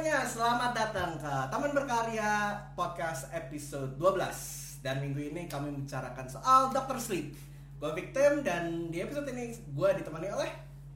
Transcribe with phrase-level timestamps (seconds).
[0.00, 6.72] semuanya, selamat datang ke Taman Berkarya Podcast episode 12 Dan minggu ini kami membicarakan soal
[6.72, 6.96] Dr.
[6.96, 7.36] Sleep
[7.76, 10.48] Gue Victim dan di episode ini gue ditemani oleh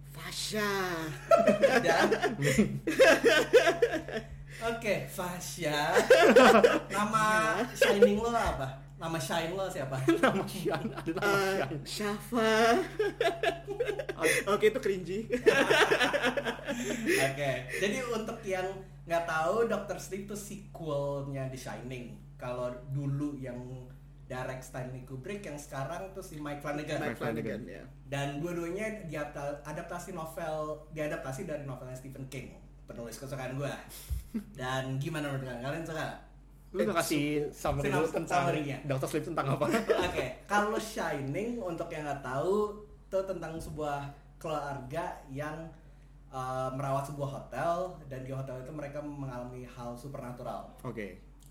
[0.09, 0.73] Fasya.
[1.85, 2.17] dan
[4.73, 6.01] Oke, Fasya
[6.89, 7.25] Nama
[7.77, 8.85] Shining lo apa?
[8.97, 10.01] Nama Shine lo siapa?
[10.25, 12.57] nama Eh, Shan Syafa.
[14.49, 15.29] Oke itu cringy.
[17.21, 18.65] Oke, jadi untuk yang
[19.05, 19.99] nggak tahu Dr.
[20.01, 23.57] Sleep itu sequelnya The Shining Kalau dulu yang
[24.25, 27.85] direct Stanley Kubrick, yang sekarang tuh si Mike Flanagan Mike Flanagan ya.
[28.09, 32.57] dan dua-duanya diadaptasi novel diadaptasi dari novelnya Stephen King
[32.89, 33.73] penulis kesukaan gue
[34.61, 36.09] dan gimana menurut kalian kalian suka
[36.75, 38.51] lu udah kasih summary dulu tentang.
[38.83, 39.07] Dr.
[39.07, 39.65] Sleep tentang apa
[40.11, 44.11] oke kalau Shining untuk yang nggak tahu itu tentang sebuah
[44.43, 45.71] keluarga yang
[46.35, 51.07] uh, merawat sebuah hotel dan di hotel itu mereka mengalami hal supernatural oke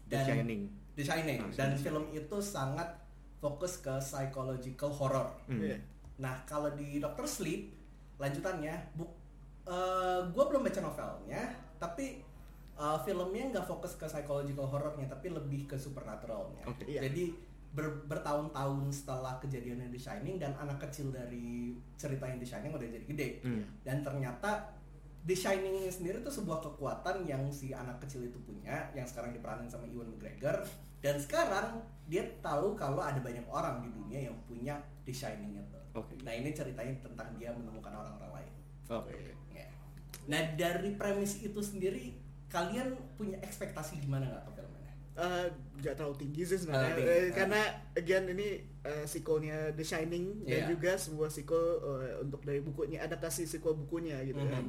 [0.05, 0.61] The Dan- Shining
[0.93, 1.79] The Shining Ah, dan Shining.
[1.79, 2.85] film itu sangat
[3.39, 5.59] fokus ke psychological horror Hmm.
[5.59, 5.79] Iya.
[6.15, 7.73] Nah, kalau di Doctor Sleep
[8.15, 9.03] lanjutannya, bu,
[10.25, 11.41] gue belum baca novelnya,
[11.75, 12.21] tapi
[12.73, 16.61] eh, filmnya nggak fokus ke psychological horrornya, tapi lebih ke supernaturalnya.
[16.65, 16.85] Oke.
[16.85, 17.03] Iya.
[17.03, 17.33] Jadi
[17.73, 22.87] ber- bertahun-tahun setelah kejadian The Shining dan anak kecil dari cerita yang The Shining udah
[22.87, 23.65] jadi gede, Hmm.
[23.81, 24.69] dan ternyata
[25.25, 29.33] The Shining ini sendiri tuh sebuah kekuatan yang si anak kecil itu punya, yang sekarang
[29.33, 30.61] diperanin sama Ewan McGregor,
[31.01, 35.79] dan sekarang dia tahu kalau ada banyak orang di dunia yang punya The Shining itu.
[35.93, 36.17] Oke.
[36.21, 38.51] Nah ini ceritanya tentang dia menemukan orang-orang lain.
[38.89, 39.13] oke
[39.53, 39.65] Ya.
[40.27, 42.17] Nah dari premis itu sendiri,
[42.49, 44.51] kalian punya ekspektasi gimana nggak ke
[45.13, 45.45] Eh,
[45.77, 46.97] nggak terlalu tinggi sih sebenarnya.
[46.97, 47.61] Eh, karena
[47.93, 48.47] again ini
[48.79, 50.65] eh, sequelnya The Shining dan Iya.
[50.69, 54.49] juga sebuah sequel eh, untuk dari bukunya adaptasi sequel bukunya gitu Mhm.
[54.49, 54.67] kan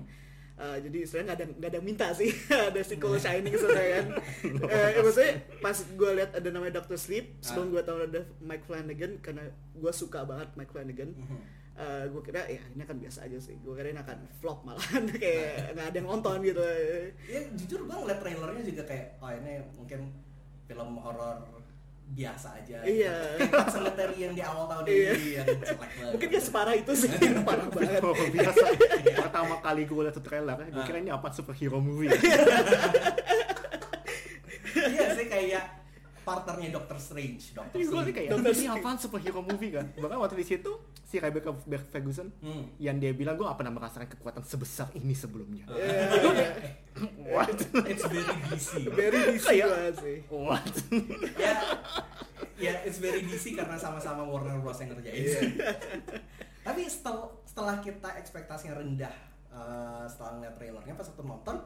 [0.54, 2.30] Eh, jadi sebenarnya nggak ada nggak ada minta sih
[2.70, 4.06] ada sequel Shining sebenarnya kan.
[4.70, 9.18] Eh, maksudnya pas gue lihat ada namanya Doctor Sleep sebelum gue tahu ada Mike Flanagan
[9.18, 9.44] karena
[9.74, 11.10] gue suka banget Mike Flanagan
[12.06, 13.58] gue kira ya ini akan biasa aja sih.
[13.58, 16.62] Gue kira ini akan flop malahan kayak nggak ada yang nonton gitu.
[17.26, 20.00] Ya jujur gue ngeliat trailernya juga kayak, oh ini mungkin
[20.64, 21.36] film horor
[22.06, 22.84] biasa aja.
[22.84, 23.16] Iya.
[23.66, 25.10] Cemetery yang di awal tahun Iya.
[25.10, 26.12] ini yang jelek banget.
[26.12, 27.08] mungkin gak separah itu sih
[27.48, 28.64] parah banget Oh, biasa
[29.16, 32.44] pertama kali gue liat tuh trailer gue kira ini apa superhero movie iya kayak
[36.24, 38.10] partnernya Doctor Strange, Doctor Ini gue Strange.
[38.10, 38.52] kayak Dr.
[38.52, 40.72] ini apaan superhero movie kan bahkan waktu di situ
[41.04, 41.52] si Rebecca
[41.86, 42.64] Ferguson Hmm.
[42.78, 46.56] yang dia bilang gue gak pernah merasakan kekuatan sebesar ini sebelumnya Iya,
[47.28, 47.52] what
[47.84, 48.70] It's very DC.
[48.90, 50.64] very DC Kayak- banget sih what
[51.36, 51.54] ya,
[52.56, 55.20] ya it's very DC karena sama-sama Warner Bros yang ngerjain.
[55.20, 55.40] Iya.
[56.62, 59.14] Tapi setel- setelah kita ekspektasinya rendah
[59.50, 61.56] eh, setelah ngeliat trailernya pas waktu nonton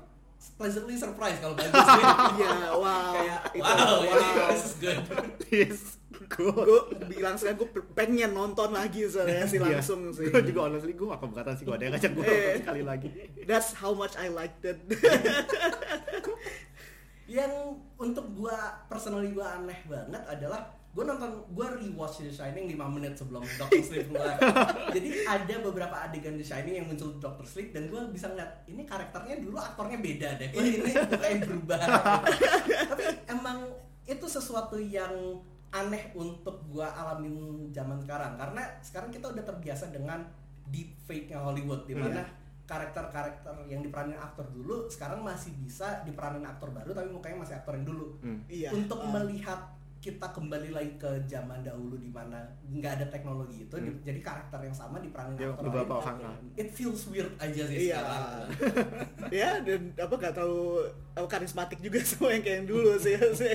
[0.54, 2.03] pleasantly surprised kalau bagus sih.
[2.37, 4.99] iya wow kayak itu wow, ini wow this is good.
[5.53, 5.81] yes
[6.26, 9.78] good gue bilang sekarang gue pengen nonton lagi soalnya sih Iya.
[9.78, 12.54] langsung sih gue juga honestly gue gak keberatan sih gue ada yang ngajak gue Eh.
[12.59, 13.09] sekali lagi
[13.44, 14.78] that's how much I liked it
[17.28, 17.53] Yang
[18.00, 18.56] untuk gua
[18.88, 23.82] personally gua aneh banget adalah gua nonton gua rewatch The Shining 5 menit sebelum Doctor
[23.84, 24.34] Sleep keluar.
[24.91, 28.66] Jadi ada beberapa adegan The Shining yang muncul di Doctor Sleep dan gua bisa ngeliat
[28.66, 30.49] ini karakternya dulu aktornya beda deh.
[30.50, 31.78] Kok ini kayak berubah.
[32.88, 33.59] Tapi emang
[34.09, 35.12] itu sesuatu yang
[35.69, 40.25] aneh untuk gua alamin zaman sekarang karena sekarang kita udah terbiasa dengan
[40.69, 42.25] deep fake-nya Hollywood di mana
[42.69, 47.72] karakter-karakter yang diperanin aktor dulu sekarang masih bisa diperanin aktor baru tapi mukanya masih aktor
[47.81, 48.44] yang dulu Hmm.
[48.44, 49.09] iya untuk ah.
[49.09, 49.60] melihat
[49.99, 53.99] kita kembali lagi ke zaman dahulu di mana nggak ada teknologi itu Hmm.
[54.01, 56.39] jadi karakter yang sama diperanin Ya, aktor beberapa lain orang, ah.
[56.55, 58.47] it feels weird aja sih iya sekarang
[59.43, 63.55] ya dan apa gak terlalu apa, karismatik juga semua yang kayak yang dulu sih sih.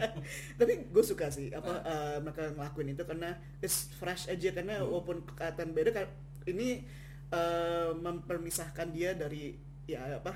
[0.58, 3.30] tapi gue suka sih apa eh, mereka ngelakuin itu karena
[3.60, 4.88] it's fresh aja karena Hmm.
[4.88, 6.06] walaupun kelihatan beda kan
[6.44, 6.88] ini
[7.28, 9.52] eh, mempermisahkan dia dari
[9.84, 10.32] ya apa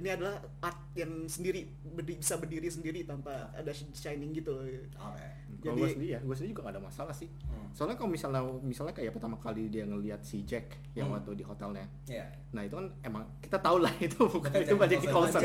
[0.00, 4.64] ini adalah art yang sendiri berdi- bisa berdiri sendiri tanpa ada shining gitu loh.
[4.64, 5.28] oke
[5.60, 7.28] Kalau Jadi- gue sendiri ya, gue sendiri juga gak ada masalah sih.
[7.44, 7.68] Hmm.
[7.70, 11.20] Soalnya kalau misalnya misalnya kayak pertama kali dia ngelihat si Jack yang Hmm.
[11.20, 14.80] waktu di hotelnya, ya nah itu kan emang kita tahu lah itu bukan itu Jack
[14.80, 15.40] banyak Nicholson.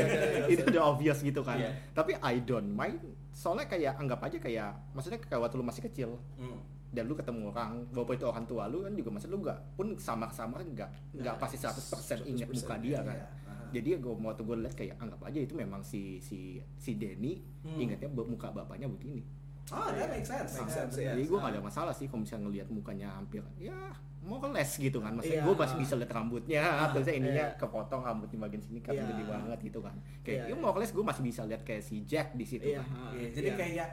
[0.48, 1.56] Itu udah obvious gitu kan.
[1.56, 1.70] Iya.
[1.92, 2.96] Tapi I don't mind.
[3.30, 6.56] Soalnya kayak anggap aja kayak, maksudnya kayak waktu lu masih kecil Hmm.
[6.88, 9.92] dan lu ketemu orang, walaupun itu orang tua lu kan juga masa lu nggak pun
[9.96, 13.12] sama-sama nggak nggak Nah, pasti 100% ingat 100%, muka dia kan.
[13.12, 13.28] Iya.
[13.70, 16.38] Jadi gue waktu gue liat kayak anggap aja itu memang si si
[16.74, 17.78] si Denny Hmm.
[17.78, 19.22] ingatnya muka bapaknya begini.
[19.66, 20.54] Oh, that makes sense.
[20.54, 21.10] Makes Yeah, sense, ya.
[21.10, 23.74] Jadi gue gak ada masalah sih kalau misalnya ngelihat mukanya hampir ya
[24.22, 25.14] mau les gitu kan.
[25.14, 25.46] Maksudnya Iya.
[25.46, 27.58] gue masih bisa lihat rambutnya, terusnya ininya Iya.
[27.58, 29.06] kepotong rambut di bagian sini kan Iya.
[29.06, 29.94] gede banget gitu kan.
[30.22, 30.54] Kayak Iya.
[30.54, 32.82] ya mau les gue masih bisa lihat kayak si Jack di situ Iya.
[32.82, 33.10] kan.
[33.14, 33.58] Iya, jadi Iya.
[33.58, 33.88] kayak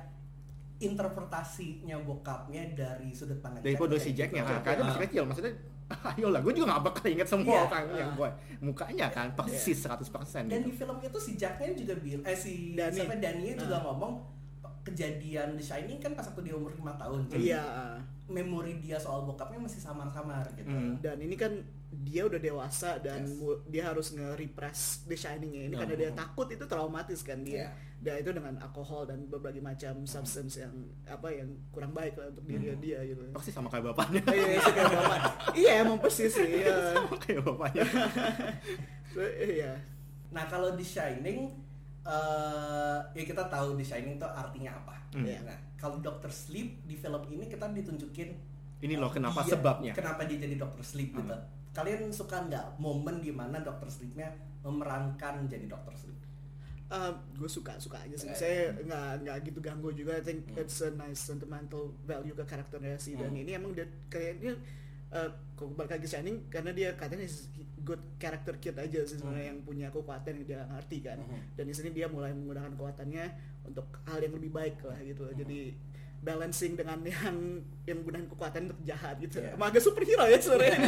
[0.84, 4.52] interpretasinya bokapnya dari sudut pandang Dari kode si Jacknya gitu.
[4.52, 4.88] kan, karena Ah.
[4.90, 5.54] masih kecil maksudnya
[6.12, 7.64] ayolah gue juga gak bakal inget semua Iya.
[7.66, 8.16] orang yang Ah.
[8.16, 8.30] gue
[8.62, 10.66] mukanya kan persis 100% Dan gitu.
[10.66, 12.96] di film itu si Jacknya juga bilang, eh si Danny.
[12.98, 13.84] siapa Dania juga Ah.
[13.86, 14.14] ngomong
[14.82, 17.20] kejadian The Shining kan pas waktu dia umur 5 tahun.
[17.28, 17.64] Jadi Iya.
[18.26, 20.68] memori dia soal bokapnya masih samar-samar gitu.
[20.68, 21.00] Hmm.
[21.00, 21.52] Dan ini kan
[21.96, 23.62] dia udah dewasa dan Yes.
[23.68, 25.80] dia harus nge-repress The Shining-nya ini Oh.
[25.80, 27.56] karena dia takut itu traumatis kan dia.
[27.56, 27.70] Iya.
[28.00, 30.74] Dan itu dengan alkohol dan berbagai macam substance yang
[31.06, 33.24] apa yang kurang baik lah untuk diri dia gitu.
[33.30, 34.20] Persis sama kayak bapaknya.
[34.28, 35.20] Iya, iya, kayak bapak.
[35.54, 36.50] Iya, emang persis sih.
[36.60, 36.76] Iya.
[36.98, 37.84] sama kayak bapaknya.
[39.10, 39.78] So, Iya.
[40.30, 41.54] Nah kalau The Shining,
[42.04, 44.96] eh ya kita tahu The Shining itu artinya apa.
[45.14, 45.24] Hmm.
[45.24, 45.40] Iya.
[45.44, 48.30] Nah kalau Doctor Sleep di film ini kita ditunjukin
[48.80, 49.92] Ini loh kenapa dia- sebabnya.
[49.94, 51.36] Kenapa dia jadi Doctor Sleep gitu.
[51.74, 54.30] Kalian suka nggak momen di mana Doctor Sleepnya
[54.62, 56.14] memerankan jadi Doctor Sleep?
[57.34, 58.30] gue suka suka aja sih.
[58.30, 58.38] Oke.
[58.38, 60.14] Saya nggak nggak gitu ganggu juga.
[60.14, 60.62] I think Hmm.
[60.62, 63.18] it's a nice sentimental value ke karakternya sih.
[63.18, 63.42] Dan Hmm.
[63.42, 64.54] ini emang dia kayaknya
[65.10, 67.50] uh, kok balik lagi Shining karena dia katanya is
[67.82, 69.52] good character kid aja sih sebenarnya Hmm.
[69.58, 71.18] yang punya kekuatan yang dia ngerti kan.
[71.18, 71.42] Hmm.
[71.58, 73.26] Dan di sini dia mulai menggunakan kekuatannya
[73.66, 75.26] untuk hal yang lebih baik lah gitu.
[75.26, 75.34] Hmm.
[75.34, 75.74] Jadi
[76.24, 77.36] balancing dengan yang
[77.84, 79.44] yang menggunakan kekuatan untuk jahat gitu.
[79.44, 79.54] Iya.
[79.54, 80.80] Emang agak superhero ya sebenarnya.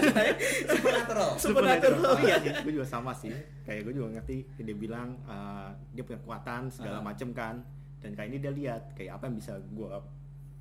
[0.72, 1.30] Supernatural.
[1.36, 2.14] Supernatural.
[2.24, 3.36] Iya sih, gue juga sama sih.
[3.68, 4.38] Kayak gue juga ngerti.
[4.58, 7.04] Dia bilang uh, dia punya kekuatan segala Ah.
[7.04, 7.60] macem kan.
[8.00, 9.90] Dan kayak ini dia lihat kayak apa yang bisa gue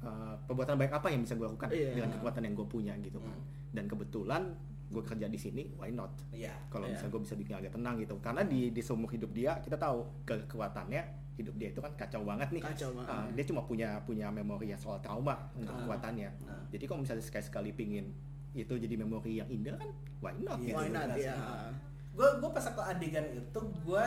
[0.02, 1.94] uh, perbuatan baik apa yang bisa gue lakukan Iya.
[1.94, 3.30] dengan kekuatan yang gue punya gitu kan.
[3.30, 3.70] Hmm.
[3.70, 4.42] Dan kebetulan
[4.90, 6.10] gue kerja di sini, why not?
[6.30, 6.54] Iya.
[6.66, 6.98] Kalau iya.
[6.98, 8.18] misalnya gue bisa bikin agak tenang gitu.
[8.18, 12.22] Karena di di seumur hidup dia kita tahu ke kekuatannya hidup dia itu kan kacau
[12.22, 12.62] banget nih.
[12.62, 13.10] Kacau banget.
[13.10, 15.82] Uh, dia cuma punya punya memori yang soal trauma untuk Ah.
[15.82, 16.30] kekuatannya.
[16.44, 16.62] Ah.
[16.68, 18.06] Jadi kalau misalnya sekali-sekali pingin
[18.54, 20.58] itu jadi memori yang indah kan, why not?
[20.58, 20.94] Why gitu.
[20.94, 21.34] not benar ya.
[22.14, 24.04] gue gue pas aku adegan itu gue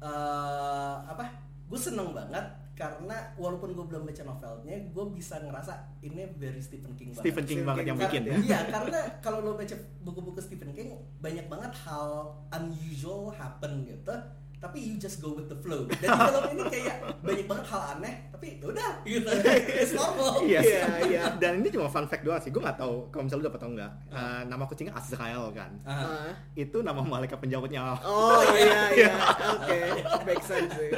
[0.00, 1.24] eh apa
[1.66, 6.94] gue seneng banget karena walaupun gue belum baca novelnya gue bisa ngerasa ini very Stephen
[6.94, 8.34] King banget Stephen King banget yang Karena- bikin ya.
[8.40, 14.14] iya karena kalau lo baca buku-buku Stephen King banyak banget hal unusual happen gitu
[14.62, 17.82] tapi you just go with the flow dan di film ini kayak banyak banget hal
[17.98, 19.26] aneh tapi ya udah gitu
[19.82, 21.22] it's normal Iya, Iya, iya.
[21.38, 22.50] Dan ini cuma fun fact doang sih.
[22.50, 23.92] Gue nggak tahu kalau misalnya lu dapat atau enggak.
[24.10, 25.70] Eh, nama kucingnya Azrael kan.
[25.86, 25.90] Ah.
[26.02, 26.30] Ah.
[26.54, 27.94] Itu nama malaikat penjawat nyawa.
[28.06, 29.12] Oh iya iya,
[29.54, 29.78] oke,
[30.26, 30.90] make sense sih.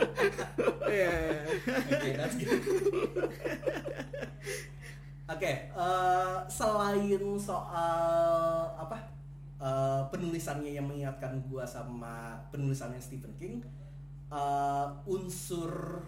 [0.88, 1.12] Iya.
[1.12, 1.12] iya.
[1.88, 2.60] Oke, that's good.
[5.24, 7.96] Oke, eh, selain soal
[8.76, 9.13] apa
[9.60, 13.62] eh, penulisannya yang mengingatkan gua sama penulisannya Stephen King,
[14.30, 16.02] eh, unsur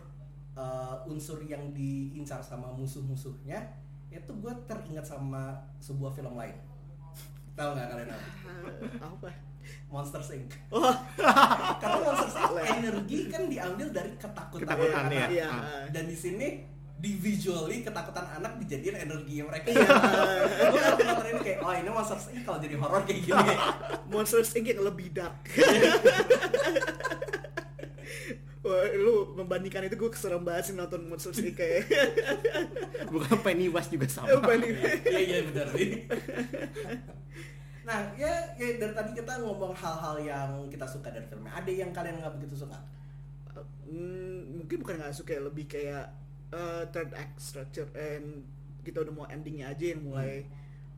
[0.56, 6.56] eh, unsur yang diincar sama musuh-musuhnya itu gue teringat sama sebuah film lain.
[7.52, 8.28] Tahu nggak kalian apa?
[9.02, 9.30] Apa?
[9.90, 10.52] Monster Inc.
[10.70, 10.94] Oh,
[11.82, 14.62] Karena Monster Inc energi kan diambil dari ketakutan.
[14.64, 15.28] Ketakutan, anak.
[15.28, 15.50] iya.
[15.90, 19.68] dan di sini di visually ketakutan anak dijadiin energi mereka.
[19.68, 19.88] Iya.
[20.72, 23.54] Gue kan nonton ini kayak, oh ini Monster Inc kalau jadi horor kayak gini.
[24.12, 25.36] Monsters Inc yang lebih dark.
[28.66, 31.84] Wah, lu membandingkan itu gue keserem banget sih nonton Monsters Inc kayak
[33.12, 34.32] Bukan Pennywise juga sama.
[34.56, 34.72] Nih?
[35.04, 36.08] Iya iya benar sih.
[37.86, 41.52] Nah ya, ya dari tadi kita ngomong hal-hal yang kita suka dari filmnya.
[41.54, 42.80] Ada yang kalian nggak begitu suka?
[43.86, 48.44] Hmm, mungkin bukan nggak suka ya, lebih kayak uh, third act structure and
[48.82, 50.46] kita udah mau endingnya aja yang mulai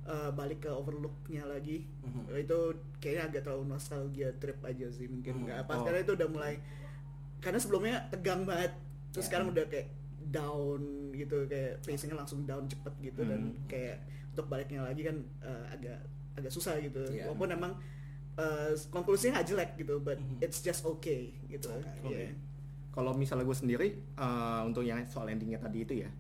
[0.05, 2.33] uh, balik ke overlooknya lagi Mhm.
[2.35, 2.59] itu
[2.99, 5.45] kayaknya agak terlalu nostalgia trip aja sih mungkin Hmm.
[5.47, 5.85] nggak pas Oh.
[5.85, 6.55] karena itu udah mulai
[7.39, 8.73] karena sebelumnya tegang banget
[9.09, 9.29] terus Ya.
[9.31, 9.89] sekarang udah kayak
[10.29, 13.65] down gitu kayak pacingnya langsung down cepet gitu dan Hmm.
[13.65, 13.97] kayak
[14.31, 15.99] untuk baliknya lagi kan uh, agak
[16.35, 17.27] agak susah gitu Iya.
[17.27, 17.73] walaupun emang
[18.37, 20.39] uh, konklusinya nggak jelek gitu but Mhm.
[20.41, 21.89] it's just okay gitu Oke.
[22.05, 22.13] Oke.
[22.15, 22.31] Iya.
[22.99, 26.11] Kalau misalnya gue sendiri eh, untuk yang soal endingnya tadi itu ya,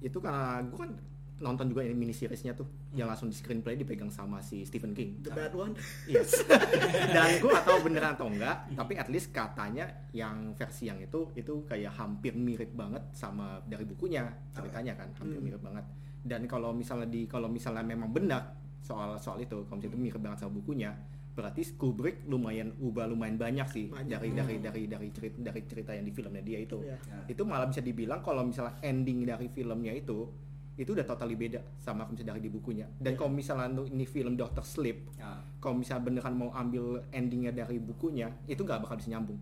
[0.00, 0.90] itu karena gue kan
[1.38, 5.22] nonton juga yang mini seriesnya tuh, yang langsung di screenplay dipegang sama si Stephen King.
[5.22, 5.70] the bad one
[6.04, 6.34] Yes.
[7.14, 11.30] Dan gue gak tahu beneran atau enggak, tapi at least katanya yang versi yang itu
[11.32, 15.46] itu kayak hampir mirip banget sama dari bukunya ceritanya kan, hampir Hmm.
[15.46, 15.86] mirip banget.
[16.18, 20.18] Dan kalau misalnya di kalau misalnya memang benar soal soal itu, kalau misalnya itu mirip
[20.18, 20.90] banget sama bukunya,
[21.38, 24.10] berarti Kubrick lumayan ubah lumayan banyak sih Banyak.
[24.10, 24.36] dari Hmm.
[24.36, 26.82] dari dari dari cerita dari cerita yang di filmnya dia itu.
[26.82, 26.98] Iya.
[27.26, 30.26] Itu malah bisa dibilang kalau misalnya ending dari filmnya itu
[30.74, 32.86] itu udah totally beda sama kalau misalnya dari di bukunya.
[32.92, 33.18] Dan Iya.
[33.18, 35.38] kalau misalnya ini film Doctor Sleep Ya.
[35.56, 39.38] kalau misalnya beneran mau ambil endingnya dari bukunya itu nggak bakal bisa nyambung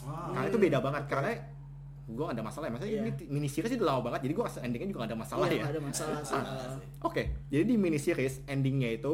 [0.00, 0.32] Ah.
[0.32, 1.10] karena itu beda banget Oke.
[1.10, 1.32] karena
[2.10, 3.02] gue ada masalah ya maksudnya Iya.
[3.06, 5.54] ini mini series itu lama banget jadi gue rasa endingnya juga gak ada masalah Iya,
[5.54, 6.18] ya ada masalah.
[6.26, 6.74] Ah.
[7.00, 9.12] Oke, jadi di mini series endingnya itu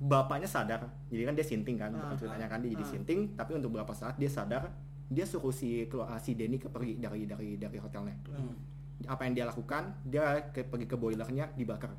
[0.00, 2.88] bapaknya sadar, jadi kan dia sinting kan, Ah, bukan ceritanya kan dia jadi ah.
[2.88, 4.72] sinting, tapi untuk beberapa saat dia sadar,
[5.06, 8.16] dia suruh si keluar si Denny ke pergi dari dari dari hotelnya.
[8.26, 8.56] Hmm.
[9.04, 9.92] Apa yang dia lakukan?
[10.02, 11.92] Dia ke, pergi ke boilernya dibakar.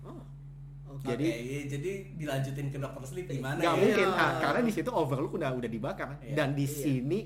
[0.00, 0.22] Oh.
[0.88, 1.10] Oke.
[1.10, 3.80] Jadi- iya, jadi dilanjutin ke dokter sleep gimana Gak ya?
[3.80, 4.22] mungkin, Iya.
[4.22, 6.34] ah, karena di situ overlook udah udah dibakar Iya.
[6.34, 6.70] dan di Iya.
[6.72, 7.20] sini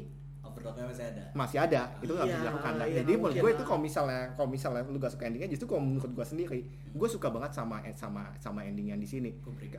[0.60, 1.24] Overdose-nya masih ada.
[1.32, 2.72] masih ada itu nggak bisa Iya, dilakukan.
[2.76, 5.66] Nah, iya, jadi menurut gue itu kalau misalnya kalau misalnya lu gak suka endingnya justru
[5.66, 9.30] kalau menurut gue sendiri gue suka banget sama eh, sama sama ending yang di sini.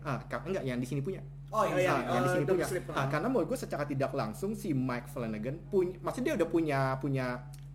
[0.01, 1.21] Ah enggak yang di sini punya.
[1.51, 1.91] Oh iya, iya.
[1.93, 2.65] Ah, yang di oh, sini punya.
[2.65, 6.50] Sleep, Ah, karena menurut gue secara tidak langsung si Mike Flanagan punya maksudnya dia udah
[6.50, 7.27] punya punya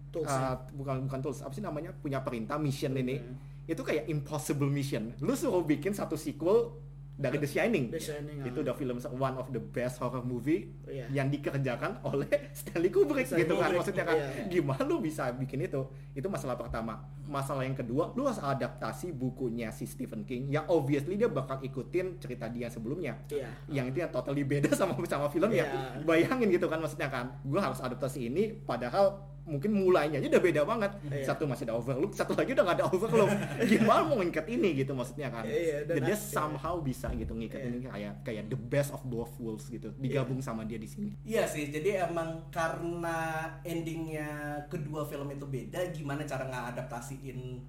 [0.07, 1.93] Tools, ah, bukan bukan tools apa sih namanya?
[1.93, 3.21] Punya perintah mission ini.
[3.21, 3.37] Iya.
[3.67, 5.11] itu kayak impossible mission.
[5.21, 6.73] Lu suruh bikin satu sequel
[7.17, 8.65] dari The Shining The Shining, itu ah.
[8.69, 11.09] udah film one of the best horror movie Iya.
[11.11, 14.45] yang dikerjakan oleh Stanley Kubrick Stanley gitu kan Kubrick, maksudnya kan iya.
[14.53, 15.81] gimana lu bisa bikin itu
[16.13, 21.17] itu masalah pertama masalah yang kedua lu harus adaptasi bukunya si Stephen King yang obviously
[21.17, 23.49] dia bakal ikutin cerita dia sebelumnya Iya.
[23.73, 26.05] yang itu yang totally beda sama sama filmnya Iya.
[26.05, 30.63] bayangin gitu kan maksudnya kan gue harus adaptasi ini padahal mungkin mulainya aja udah beda
[30.63, 31.23] banget Iya.
[31.25, 33.31] satu masih ada overlook satu lagi udah gak ada overlook
[33.71, 36.19] gimana mau ngikat ini gitu maksudnya kan Iya, dan dan dia iya.
[36.19, 37.69] somehow bisa gitu ngikat Iya.
[37.69, 41.47] ini kayak kayak the best of both worlds gitu digabung sama dia di sini Iya
[41.47, 43.17] sih, jadi emang karena
[43.63, 44.29] endingnya
[44.67, 47.63] kedua film itu beda, gimana cara ngadaptasiin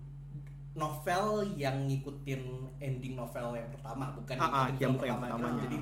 [0.73, 2.41] novel yang ngikutin
[2.77, 5.37] ending novel yang pertama, bukan Ah, ah, yang film bukan yang pertama.
[5.41, 5.61] pertamanya.
[5.63, 5.77] Jadi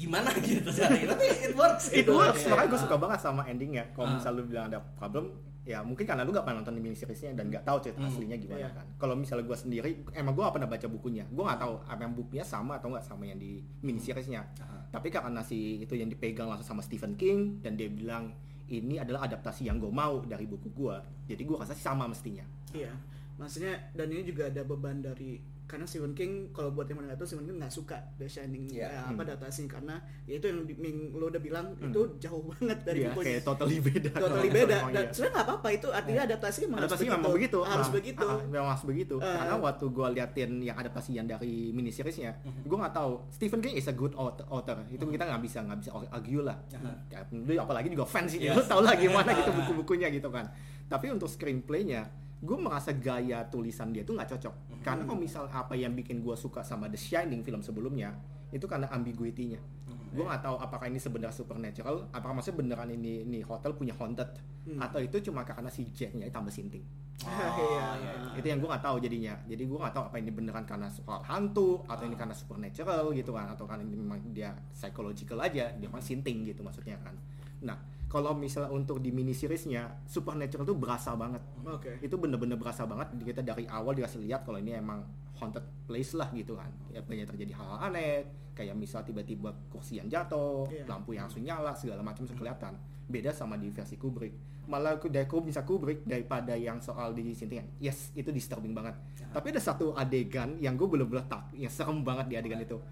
[0.00, 1.12] gimana gitu caranya?
[1.12, 1.84] Tapi it works.
[1.92, 2.16] It gitu.
[2.16, 2.50] works, Iya.
[2.50, 3.84] makanya gue suka banget sama endingnya.
[3.92, 4.14] Kalau Ah.
[4.16, 5.24] misalnya lu bilang ada problem,
[5.60, 8.08] ya mungkin karena lu gak pernah nonton di mini seriesnya dan gak tahu cerita Hmm,
[8.08, 8.70] aslinya gimana iya.
[8.72, 8.86] kan.
[8.96, 11.24] Kalau misalnya gue sendiri, emang gue gak pernah baca bukunya.
[11.26, 14.48] Gue gak tahu apa yang bukunya sama atau gak sama yang di mini seriesnya.
[14.58, 14.80] Ah.
[14.88, 18.32] Tapi karena si itu yang dipegang langsung sama Stephen King dan dia bilang
[18.66, 20.96] ini adalah adaptasi yang gue mau dari buku gue.
[21.28, 22.42] Jadi gue rasa sama mestinya.
[22.70, 22.90] Iya,
[23.36, 25.38] maksudnya dan ini juga ada beban dari
[25.70, 28.84] karena Stephen King kalau buat yang mana tahu Stephen King nggak suka The Shining Iya.
[28.84, 29.22] eh, apa Hmm.
[29.22, 31.86] adaptasinya karena ya itu yang Ming- lo udah bilang Hmm.
[31.86, 34.10] itu jauh banget dari Iya, bukunya kayak totally beda.
[34.12, 35.00] totally beda dan iya.
[35.08, 38.26] sebenarnya nggak apa-apa itu artinya adaptasi emang harus adaptasi begitu memang begitu harus Ah, begitu
[38.26, 39.30] ah, memang harus begitu Eh.
[39.32, 42.66] karena waktu gue liatin yang adaptasi yang dari mini seriesnya Mhm.
[42.66, 44.74] gue nggak tahu Stephen King is a good author, author.
[44.88, 46.90] itu kita nggak bisa nggak bisa argue lah Aha.
[47.08, 48.58] Ya, lu apalagi juga fans sih Yes.
[48.58, 50.50] lu tau lah gimana gitu buku-bukunya gitu kan
[50.84, 52.10] tapi untuk screenplaynya
[52.40, 54.69] gue merasa gaya tulisan dia tuh nggak cocok.
[54.80, 58.16] Karena kalau misal apa yang bikin gue suka sama The Shining film sebelumnya
[58.50, 60.10] itu karena ambiguity-nya Mhm.
[60.12, 64.26] gue nggak tahu apakah ini sebenarnya supernatural apakah maksudnya beneran ini ini hotel punya haunted
[64.60, 64.76] Hmm.
[64.76, 66.82] atau itu cuma karena si Jacknya tambah sinting
[67.20, 67.84] Oh, Iya.
[68.00, 68.12] iya.
[68.32, 71.20] itu yang gue nggak tahu jadinya jadi gue nggak tahu apa ini beneran karena soal
[71.20, 72.20] hantu atau ini Ah.
[72.24, 76.60] karena supernatural gitu kan atau karena ini memang dia psychological aja dia kan sinting gitu
[76.60, 77.12] maksudnya kan
[77.60, 77.76] nah
[78.10, 81.38] kalau misalnya untuk di mini seriesnya supernatural tuh berasa banget.
[81.62, 82.02] Oke.
[82.02, 83.14] Itu bener-bener berasa banget.
[83.22, 85.06] Kita dari awal dikasih lihat kalau ini emang
[85.38, 86.74] haunted place lah gitu kan.
[86.90, 88.26] Ya banyak terjadi hal-hal aneh.
[88.50, 90.90] Kayak misal tiba-tiba kursi yang jatuh Iya.
[90.90, 92.74] lampu yang langsung nyala segala macam bisa kelihatan
[93.06, 94.66] beda sama di versi Kubrick.
[94.66, 98.98] Malah aku dari Kubrick bisa Kubrick daripada yang soal di sintingan yes itu disturbing banget.
[99.22, 99.30] Ya.
[99.30, 102.82] tapi ada satu adegan yang gue bener-bener tak yang serem banget di adegan itu.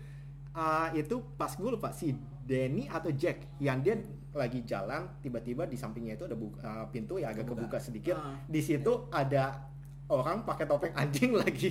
[0.55, 2.15] Ah, itu pas gue lupa si
[2.49, 4.01] Danny atau Jack yang dia
[4.31, 7.61] lagi jalan tiba-tiba di sampingnya itu ada bu- ah, pintu yang agak Kebuka.
[7.67, 8.41] kebuka sedikit Ah.
[8.43, 9.69] di situ ada
[10.07, 11.69] orang pakai topeng anjing lagi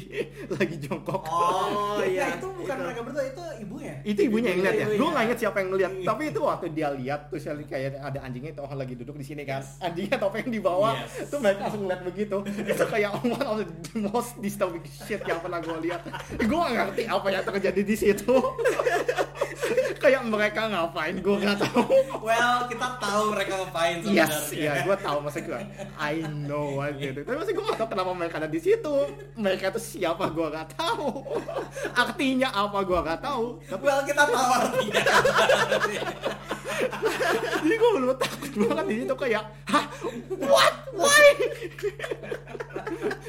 [0.48, 2.29] lagi jongkok Oh, iya.
[2.29, 2.84] Nah, itu bukan Itu.
[2.84, 3.96] mereka berdua, itu ibunya.
[4.03, 6.05] itu ibunya yang lihat ya gue nggak inget siapa yang ngeliat Iya.
[6.05, 9.25] tapi itu waktu dia lihat terus dia kayak ada anjingnya itu orang lagi duduk di
[9.25, 11.25] sini kan anjingnya topeng di bawah Yes.
[11.27, 13.69] tuh mereka langsung ngeliat begitu itu kayak one of the
[14.03, 18.34] most disturbing shit yang pernah gue lihat gue gak ngerti apa yang terjadi di situ
[19.98, 21.84] kayak mereka ngapain gue nggak tahu
[22.22, 24.27] Well, kita tahu mereka ngapain sebenarnya.
[24.27, 25.62] Yes, iya, gue tahu maksud gue.
[25.96, 27.24] I know what gitu.
[27.24, 28.96] Tapi maksud gue gak tahu kenapa mereka ada di situ.
[29.38, 31.24] Mereka itu siapa gue gak tahu.
[31.96, 33.46] Artinya apa gue gak tahu.
[33.63, 35.01] Tapi Well, kita tahu artinya.
[37.63, 39.86] jadi gue belum takut banget di situ kayak, hah,
[40.44, 41.27] what, why?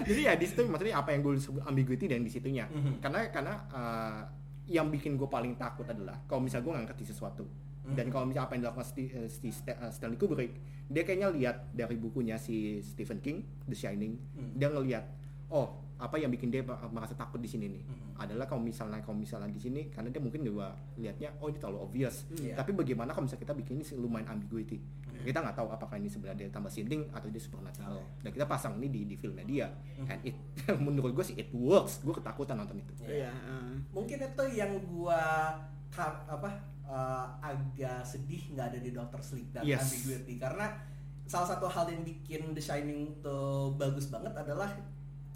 [0.03, 2.67] jadi ya di situ maksudnya apa yang gue sebut ambiguity dan di situnya.
[2.69, 2.99] Mhm.
[2.99, 4.21] Karena karena uh,
[4.69, 7.45] yang bikin gue paling takut adalah kalau misalnya gue nggak ngerti sesuatu.
[7.89, 10.61] Dan kalau misalnya apa yang dilakukan eh, si Sta- eh, Stanley Kubrick,
[10.93, 14.53] dia kayaknya lihat dari bukunya si Stephen King, The Shining, Hmm.
[14.53, 15.09] dia ngelihat,
[15.49, 18.15] oh apa yang bikin dia merasa takut di sini nih Hmm.
[18.19, 21.79] adalah kalau misalnya kalau misalnya di sini karena dia mungkin juga lihatnya oh ini terlalu
[21.81, 22.55] obvious Iya.
[22.55, 25.23] tapi bagaimana kalau misalnya kita bikin ini lumayan ambiguity Hmm.
[25.25, 28.75] kita nggak tahu apakah ini sebenarnya dia tambah sinting atau dia supernatural dan kita pasang
[28.77, 30.07] ini di di filmnya dia Hmm.
[30.09, 30.37] and it
[30.81, 33.75] menurut gue sih it works gue ketakutan nonton itu iya ah.
[33.91, 35.51] Mungkin itu yang gua
[35.89, 36.51] ka- apa
[36.85, 39.83] eh, agak sedih nggak ada di Doctor Sleep dan Yes.
[39.85, 40.79] ambiguity karena
[41.25, 44.73] salah satu hal yang bikin The Shining tuh bagus banget adalah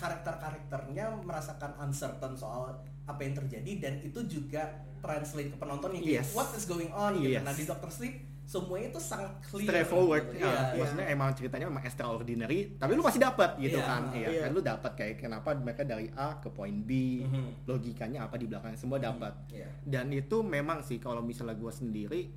[0.03, 4.67] karakter-karakternya merasakan uncertain soal apa yang terjadi dan itu juga
[4.99, 6.31] translate ke penonton yang Yes.
[6.33, 7.33] what is going on gitu.
[7.33, 7.43] Yes.
[7.43, 9.65] Nah di Doctor Sleep semuanya itu sangat clear.
[9.65, 10.43] straightforward gitu.
[10.43, 10.77] ya, Iya, iya.
[10.77, 14.29] maksudnya emang ceritanya emang extraordinary tapi lu pasti dapat gitu Iya, kan iya.
[14.29, 17.65] iya kan lu dapat kayak kenapa mereka dari A ke poin B Mhm.
[17.65, 19.71] logikanya apa di belakang semua dapat Iya.
[19.85, 22.29] dan itu memang sih kalau misalnya gua sendiri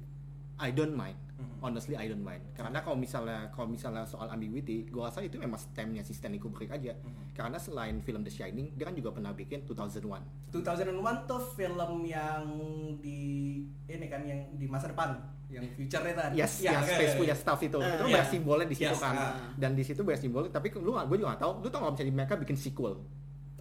[0.56, 1.20] I don't mind.
[1.60, 5.58] Honestly I don't mind karena kalau misalnya kalau misalnya soal ambiguity gua rasa itu memang
[5.58, 7.34] stemnya si Stanley Kubrick aja Mhm.
[7.34, 12.44] karena selain film The Shining dia kan juga pernah bikin 2001 2001 tuh film yang
[13.00, 13.20] di
[13.86, 15.16] ini kan yang di masa depan
[15.46, 16.42] yang future-nya tadi.
[16.42, 17.78] Yes, Ya, oke, space punya stuff itu.
[17.78, 18.14] Eh, itu iya.
[18.18, 19.14] banyak simbolnya di situ Yes, kan.
[19.14, 19.32] ah.
[19.54, 22.14] Dan di situ banyak simbolnya, tapi lu gue juga gak tahu, lu tau kalau misalnya
[22.18, 22.98] mereka bikin sequel.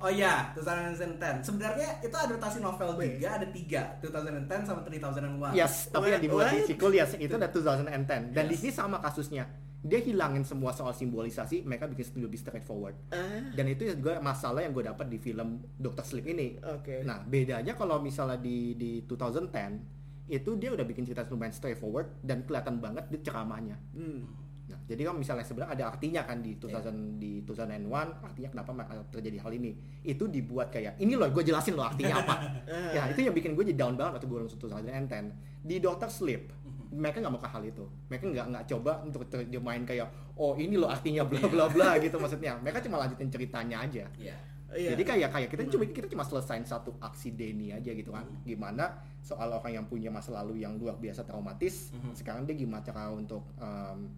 [0.05, 1.41] Oh iya, 2010.
[1.41, 3.17] Sebenarnya itu adaptasi novel Wait.
[3.17, 5.57] juga ada tiga, 2010 sama 3001.
[5.57, 6.29] Yes, tapi yang What?
[6.29, 8.37] dibuat di sequel yes, itu udah 2010.
[8.37, 9.49] Dan di sini sama kasusnya.
[9.85, 12.97] Dia hilangin semua soal simbolisasi, mereka bikin lebih straightforward.
[13.13, 16.57] Ah, Dan itu juga masalah yang gue dapat di film Doctor Sleep ini.
[16.61, 17.05] Oke.
[17.05, 19.85] Nah, bedanya kalau misalnya di di 2010
[20.25, 23.77] itu dia udah bikin cerita lumayan straightforward dan kelihatan banget di ceramahnya.
[23.93, 24.44] Hmm.
[24.65, 27.85] Nah, jadi kan misalnya sebenarnya ada artinya kan di 2000 di 2001
[28.23, 29.77] artinya kenapa ma- terjadi hal ini.
[30.01, 32.35] Itu dibuat kayak ini loh gue jelasin loh artinya apa.
[32.97, 35.37] ya, itu yang bikin gue jadi down banget waktu gue nonton 2010.
[35.61, 36.49] Di Doctor Sleep
[36.91, 37.85] mereka nggak mau ke hal itu.
[38.09, 42.17] Mereka nggak nggak coba untuk terjemahin kayak oh ini loh artinya bla bla bla gitu
[42.17, 42.57] maksudnya.
[42.57, 44.09] Mereka cuma lanjutin ceritanya aja.
[44.17, 44.37] Iya.
[44.75, 44.91] Iya.
[44.97, 48.27] Jadi kayak kayak kita cuma kita cuma selesain satu aksi Denny aja gitu kan.
[48.43, 48.91] Gimana
[49.21, 52.11] soal orang yang punya masa lalu yang luar biasa traumatis, Mhm.
[52.13, 54.11] sekarang dia gimana cara untuk em,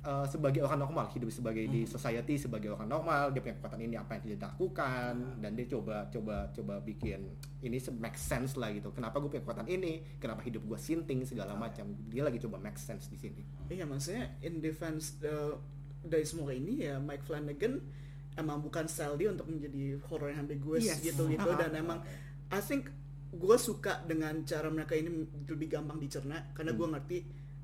[0.00, 1.90] eh, sebagai orang normal hidup sebagai di Mhm.
[1.90, 6.08] society sebagai orang normal dia punya kekuatan ini apa yang dia lakukan dan dia coba
[6.08, 7.20] coba coba bikin
[7.60, 8.88] ini make sense lah gitu.
[8.90, 10.00] Kenapa gue punya kekuatan ini?
[10.16, 11.84] Kenapa hidup gue sinting segala macam.
[12.08, 13.44] Dia lagi coba make sense di sini.
[13.68, 15.60] Iya maksudnya in defense uh,
[16.00, 17.76] dari semua ini ya Mike Flanagan
[18.34, 21.04] emang bukan style dia untuk menjadi horror yang ambiguous Yes.
[21.04, 21.44] gitu gitu.
[21.44, 22.00] Ah, dan emang
[22.48, 22.88] I think
[23.30, 25.12] gue suka dengan cara mereka ini
[25.44, 26.94] lebih gampang dicerna karena gue Hmm.
[26.96, 27.18] ngerti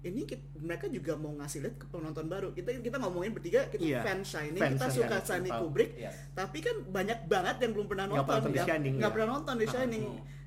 [0.07, 2.49] ini kit- mereka juga mau ngasih lihat ke penonton baru.
[2.51, 4.01] Kita kita ngomongin bertiga kita Iya.
[4.01, 5.17] fan Shining Fans kita Shining, suka
[5.51, 5.61] tahu.
[5.67, 6.15] Kubrick Yes.
[6.33, 9.15] tapi kan banyak banget yang belum pernah Nggak nonton pernah nonton Shining, nggak ya.
[9.15, 10.05] pernah nonton Ah, Shining.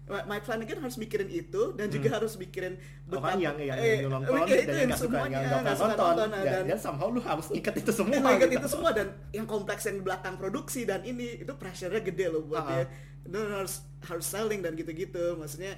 [0.09, 4.09] Ma- Mike Flanagan harus mikirin itu dan juga harus mikirin orang yang yang, eh, yang
[4.09, 6.07] nonton mikirin dan yang nggak suka yang nggak nggak suka nonton.
[6.09, 8.53] nonton, dan, dan- dan somehow lu harus ikat itu semua semua gitu.
[8.57, 12.41] itu semua dan yang kompleks yang di belakang produksi dan ini itu pressure-nya gede loh
[12.43, 12.85] buat Ah, dia.
[13.21, 15.37] Dan harus harus selling dan gitu-gitu.
[15.37, 15.77] Maksudnya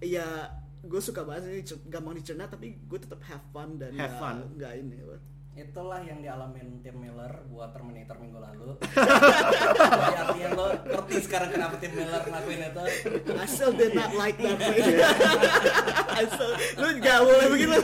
[0.00, 0.26] ya
[0.82, 4.36] gue suka banget ini gampang dicerna tapi gue tetap have fun dan Have fun.
[4.54, 4.98] nggak ini.
[5.52, 8.72] Itulah yang dialamin Tim Miller buat Terminator minggu lalu.
[10.00, 12.84] Jadi artinya lo ngerti sekarang kenapa Tim Miller ngelakuin itu.
[13.36, 14.96] I still did not like that movie.
[16.08, 17.76] I still, lu nggak boleh begitu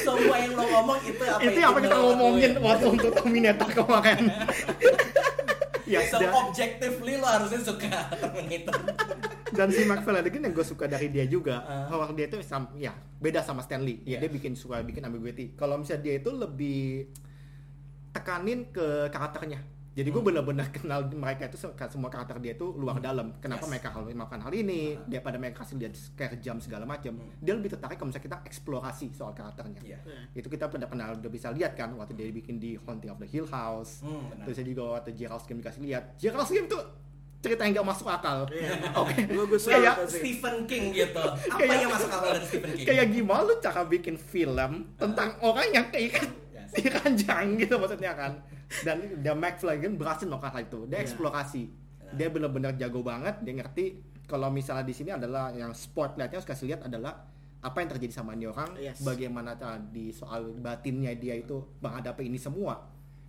[0.00, 4.22] Semua yang lo ngomong itu apa itu yang kita ngomongin waktu untuk Terminator kemarin
[5.92, 8.76] ya So objectively lo harusnya suka Terminator.
[9.52, 11.86] Dan si Mark Flanagan yang gue suka dari dia juga Ah.
[11.86, 14.20] bahwa dia itu sam, ya beda sama Stanley ya Yes.
[14.20, 17.10] dia bikin suka bikin ambiguity kalau misalnya dia itu lebih
[18.10, 19.60] tekanin ke karakternya
[19.90, 20.30] jadi gue Hmm.
[20.30, 23.70] benar-benar kenal mereka itu se- semua karakter dia itu luar dalam kenapa Yes.
[23.70, 25.02] mereka harus melakukan hal ini Ah.
[25.04, 27.30] daripada mereka kasih lihat scare jam segala macam Hmm.
[27.36, 29.98] dia lebih tertarik kalau misalnya kita eksplorasi soal karakternya Iya.
[30.32, 33.26] itu kita pernah pernah udah bisa lihat kan waktu dia bikin di Haunting of the
[33.26, 36.80] Hill House Hmm, terus saya juga waktu Gerald Skim dikasih lihat Gerald Skim tuh
[37.40, 38.72] cerita yang gak masuk akal Iya.
[38.92, 39.96] oke gue gue suka Kayak.
[40.06, 41.16] Stephen King gitu.
[41.48, 42.86] Apa Kayak- yang masuk akal dari Stephen King?
[42.86, 46.70] kayak gimana lu cara bikin film tentang orang yang keikat Yes.
[46.76, 48.32] diranjang gitu maksudnya kan
[48.80, 51.02] dan The Mac Flanagan berhasil melakukan hal itu dia Iya.
[51.02, 51.62] eksplorasi
[52.12, 53.84] dia benar-benar jago banget dia ngerti
[54.24, 57.26] kalau misalnya di sini adalah yang spotlightnya harus kasih lihat adalah
[57.58, 59.00] apa yang terjadi sama ini orang Yes.
[59.00, 62.78] bagaimana cara di soal batinnya dia itu menghadapi ini semua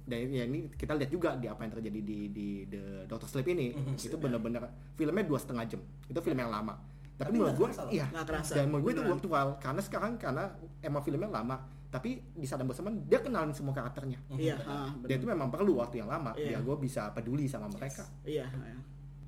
[0.03, 3.47] dan ya ini kita lihat juga di apa yang terjadi di di The Doctor Sleep
[3.47, 3.95] ini Mhm.
[3.95, 6.73] itu benar-benar filmnya dua setengah jam itu film yang lama
[7.13, 8.53] tapi, Tapi menurut gue iya kerasa.
[8.55, 10.43] dan menurut gue itu virtual karena sekarang karena
[10.79, 14.67] emang filmnya lama tapi di saat yang bersamaan dia kenalin semua karakternya iya Benar.
[14.67, 16.55] ah, dan itu memang perlu waktu yang lama Iya.
[16.55, 18.77] biar gue bisa peduli sama mereka iya iya.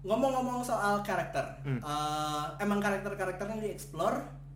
[0.03, 1.79] Ngomong-ngomong soal karakter, Hmm.
[1.79, 4.12] eh, emang karakter-karakternya dieksplor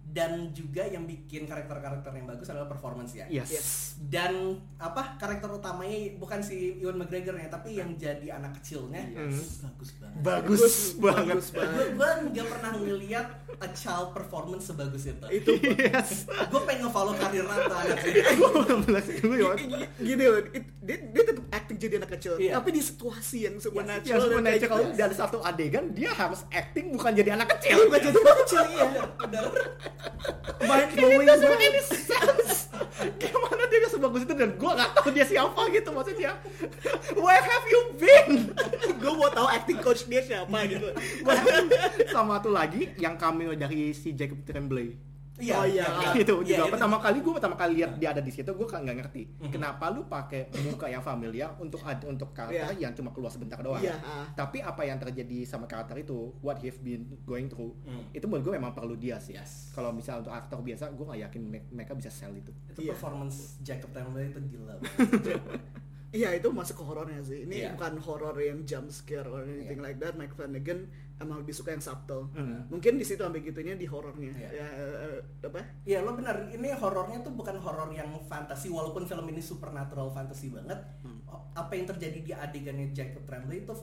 [0.08, 3.28] dan juga yang bikin karakter-karakter yang bagus adalah performance ya.
[3.28, 3.68] yes, Yes.
[4.00, 4.34] Dan
[4.78, 9.62] apa karakter utamanya bukan si Ewan McGregor ya, tapi yang jadi anak kecilnya Yes.
[9.62, 10.20] bagus banget.
[10.22, 15.28] bagus, banget bagus banget Gue gue nggak pernah ngeliat a child performance sebagus itu.
[15.30, 15.52] itu
[15.86, 17.96] yes Gue pengen nge-follow karir Rata ya
[20.00, 20.40] gini loh
[20.80, 22.54] dia dia tetap acting jadi anak kecil Iya.
[22.56, 24.96] tapi di situasi yang yang supernatural dan kayak supernatural gitu.
[24.96, 28.86] dari satu adegan dia harus acting bukan jadi anak kecil bukan jadi anak kecil iya
[29.20, 29.46] Bener.
[30.64, 34.34] Mind blowing banget sense gimana dia bisa sebagus itu?
[34.34, 36.32] Dan gue nggak tahu dia siapa gitu maksudnya.
[37.24, 38.32] Where have you been?
[39.02, 40.90] Gue mau tahu acting coach dia siapa gitu.
[42.14, 44.98] Sama tuh lagi yang cameo dari si Jacob Tremblay
[45.38, 45.86] Oh, iya.
[45.86, 48.66] yang- itu iya, juga pertama kali gue pertama kali lihat dia ada di situ gue
[48.66, 49.52] kan nggak ngerti Mhm.
[49.52, 52.90] kenapa lu pakai muka yang familiar untuk ad- untuk karakter Iya.
[52.90, 54.26] yang cuma keluar sebentar doang Iya, ah.
[54.34, 58.02] tapi apa yang terjadi sama karakter itu what he've been going through Hmm.
[58.12, 59.70] itu menurut gue memang perlu dia sih Yes.
[59.72, 62.92] kalau misalnya untuk aktor biasa gue nggak yakin me- mereka bisa sell itu Itu Iya.
[62.92, 64.74] performance Jacob Tremblay itu gila.
[66.18, 67.46] Iya itu masuk ke horornya sih.
[67.46, 67.70] Ini Iya.
[67.74, 69.86] bukan horor yang jump scare or anything Iya.
[69.86, 70.18] like that.
[70.18, 72.34] Mike Flanagan emang lebih suka yang subtle.
[72.34, 72.66] Hmm.
[72.68, 74.34] Mungkin di situ ambil gitunya di horornya.
[74.34, 74.50] Iya.
[74.52, 75.62] Ya eh, apa?
[75.84, 80.50] Iya lo benar, ini horornya tuh bukan horor yang fantasi walaupun film ini supernatural fantasy
[80.50, 80.82] banget.
[81.02, 81.22] Hmm.
[81.54, 83.74] Apa yang terjadi di adegannya Jacob Tremblay itu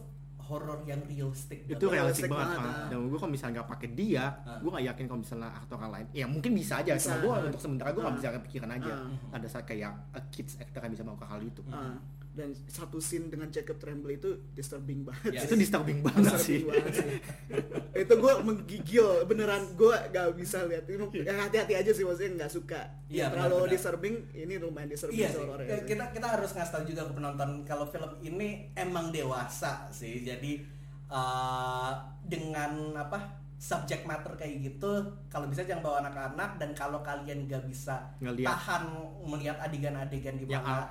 [0.45, 2.77] horor yang realistic itu realistik realistik banget, banget, ah.
[2.77, 2.89] ah.
[2.93, 4.61] dan gue kalau misalnya nggak pakai dia Ah.
[4.61, 7.35] gue nggak yakin kalau misalnya aktor yang lain ya mungkin bisa aja Bisa, cuma gue
[7.49, 8.21] untuk sementara gue nggak Ah.
[8.21, 9.09] bisa kepikiran aja Ah.
[9.33, 11.97] ada saat kayak a kids actor yang bisa melakukan hal itu Ah,
[12.35, 15.33] dan satu scene dengan Jacob Tremblay itu disturbing banget.
[15.33, 15.43] Yes.
[15.47, 17.11] itu disturbing banget sih banget sih.
[18.03, 22.53] itu gue menggigil beneran gue gak bisa lihat ini ya, hati-hati aja sih maksudnya nggak
[22.53, 23.73] suka Iya, terlalu benar-benar.
[23.73, 25.87] disturbing ini lumayan disturbing Iya sih, Ya, sih.
[25.87, 30.21] kita kita harus ngasih tahu juga ke penonton kalau film ini emang dewasa sih.
[30.21, 30.59] Jadi
[31.07, 33.19] eh, dengan apa
[33.55, 34.91] subject matter kayak gitu,
[35.27, 38.45] kalau bisa jangan bawa anak-anak dan kalau kalian gak bisa Ngeliat.
[38.45, 38.83] tahan
[39.23, 40.91] melihat adegan-adegan di mana a-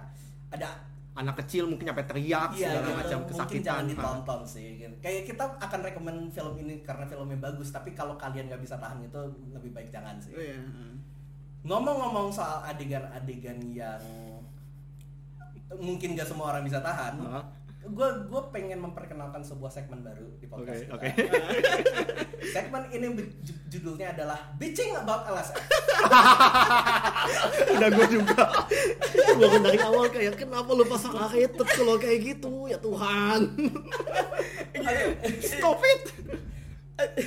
[0.49, 0.69] ada
[1.13, 2.97] anak kecil mungkin sampai teriak Iya, segala gitu.
[2.97, 3.89] macam mungkin kesakitan jangan Ah.
[3.91, 4.67] ditonton sih.
[4.78, 4.95] gitu.
[4.99, 8.97] Kayak kita akan rekomend film ini karena filmnya bagus, tapi kalau kalian nggak bisa tahan
[8.99, 10.34] itu lebih baik jangan sih.
[10.34, 10.93] Iya, ah.
[11.63, 14.02] Ngomong-ngomong soal adegan-adegan yang
[15.73, 17.45] mungkin gak semua orang bisa tahan, Ah.
[17.84, 21.30] gue gue pengen memperkenalkan sebuah segmen baru di podcast Oke, kita.
[21.30, 21.30] oke.
[22.47, 23.08] segmen ini
[23.67, 25.58] judulnya adalah bitching about LSF.
[27.73, 28.43] udah gue juga.
[29.33, 32.65] Gue dari awal kayak kenapa lu pasang rated kalau kayak gitu.
[32.65, 33.41] Ya Tuhan.
[35.39, 36.01] Stop it.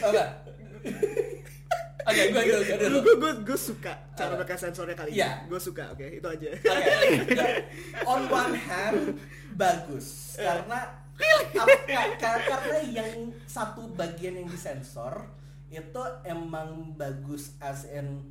[0.01, 0.25] Oke.
[2.07, 2.99] Oke, gue gue gue dulu.
[3.03, 5.43] gue gue gue suka cara mereka sensornya kali Iya.
[5.43, 6.49] ini gue suka oke itu aja.
[8.07, 9.19] On one hand
[9.53, 10.39] bagus.
[10.39, 11.03] Karena
[11.53, 15.27] ap- ka- ka- karena yang satu bagian yang disensor
[15.67, 18.23] itu emang bagus as in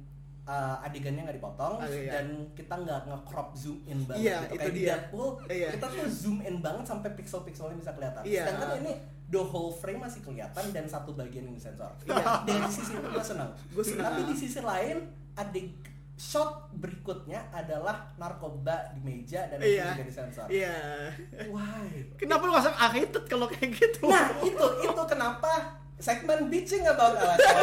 [0.46, 2.12] uh, adegannya nggak dipotong Ah, iya.
[2.16, 4.46] dan kita nggak nge-crop zoom in banget Iya, gitu.
[4.46, 4.88] itu kayak di dia.
[4.92, 5.70] Deadpool Iya.
[5.74, 8.44] kita tuh zoom in banget sampai pixel-pixelnya bisa kelihatan Iya.
[8.46, 8.94] sedangkan ini
[9.26, 12.26] the whole frame masih kelihatan dan satu bagian yang disensor Iya.
[12.44, 14.06] dari sisi itu gue senang Gua senang.
[14.08, 14.98] tapi di sisi lain
[15.34, 15.68] adeg
[16.16, 21.12] shot berikutnya adalah narkoba di meja dan itu iya juga disensor iya
[21.46, 25.52] why kenapa lu pasang rated kalau kayak gitu nah itu itu kenapa
[25.98, 27.60] segmen bitching about LSF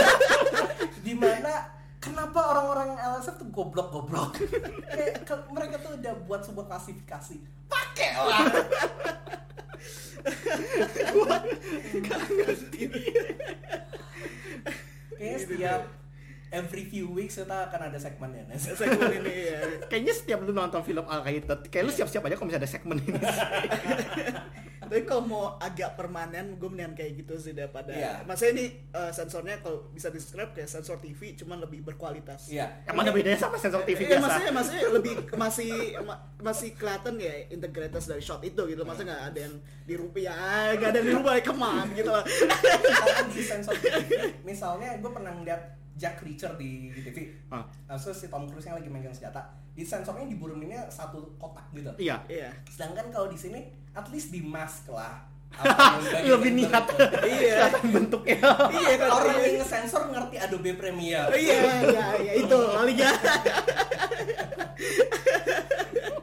[1.07, 1.65] di mana
[2.03, 4.35] kenapa orang-orang LSF tuh goblok-goblok?
[4.93, 5.23] Kayak
[5.55, 7.39] mereka tuh udah buat sebuah klasifikasi.
[7.71, 8.43] Pakai lah.
[15.23, 16.02] Kayaknya setiap
[16.53, 18.69] every few weeks kita akan ada segmennya Nes.
[18.79, 19.61] segmen ini ya.
[19.89, 23.17] Kayaknya setiap lu nonton film rated kayak lu siap-siap aja kalau misalnya ada segmen ini.
[24.83, 28.21] Tapi kalau mau agak permanen gue mendingan kayak gitu sih daripada Iya.
[28.23, 32.53] maksudnya ini eh, sensornya kalau bisa describe kayak sensor TV cuman lebih berkualitas.
[32.53, 32.85] Iya.
[32.85, 34.23] Yang mana bedanya sama sensor TV Iya, biasa?
[34.23, 35.71] maksudnya maksudnya lebih masih
[36.05, 38.85] ma- masih kelihatan ya integritas dari shot itu gitu.
[38.85, 40.37] Maksudnya nggak ada yang dirubah ya,
[40.77, 42.13] nggak ada yang dirubah keman gitu
[43.33, 43.99] di sensor TV
[44.43, 47.17] misalnya gue pernah ngeliat Jack Reacher di, di TV
[47.49, 47.63] Ah.
[47.95, 52.21] Terus si Tom Cruise yang lagi megang senjata di sensornya diburuminnya satu kotak gitu iya
[52.29, 52.53] Iya.
[52.67, 55.25] sedangkan kalau di sini at least di mask lah
[56.25, 57.05] lebih niat itu.
[57.49, 57.69] Iya.
[57.83, 59.45] bentuknya Iya kan orang iya.
[59.47, 61.57] yang ngesensor ngerti Adobe Premiere Iya,
[61.89, 63.13] iya, iya itu paling ya.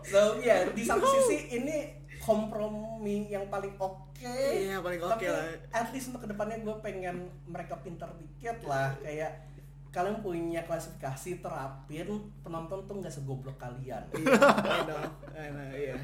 [0.03, 1.77] so ya di satu sisi ini
[2.19, 5.45] kompromi yang paling oke Iya, paling oke tapi lah.
[5.71, 9.48] at least untuk ke depannya gue pengen mereka pintar dikit lah kayak
[9.89, 14.05] kalian punya klasifikasi terapin penonton tuh nggak segoblok kalian.
[14.19, 15.01] Iya, I know,
[15.33, 15.97] I know, iya.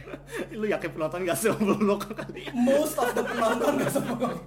[0.58, 4.34] lu yakin penonton gak sebelok kali most of the penonton nggak segoblok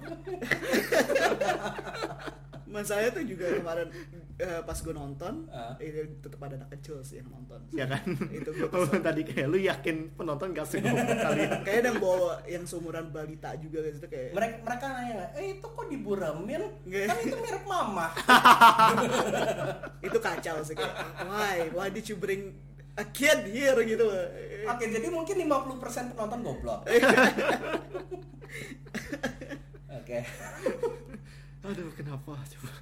[2.69, 3.89] Masalahnya tuh juga kemarin
[4.37, 5.73] eh, pas gue nonton, Ah.
[5.79, 7.57] ini tetap ada anak kecil sih yang nonton.
[7.71, 9.01] ya kan Itu gue Oh, kesel.
[9.01, 13.57] tadi kayak lu yakin penonton gak sebelok kali Kayaknya ada yang bawa yang seumuran balita
[13.57, 14.31] juga gitu kayak.
[14.31, 17.05] mereka mereka nanya eh itu kok diburemin Nggak.
[17.05, 18.07] kan itu mirip mama
[20.07, 22.53] itu kacau sih kayak why why did you bring
[22.93, 24.05] a kid here gitu
[24.63, 25.81] oke jadi mungkin 50%
[26.13, 26.85] penonton goblok
[29.91, 30.19] oke
[31.69, 32.73] aduh kenapa coba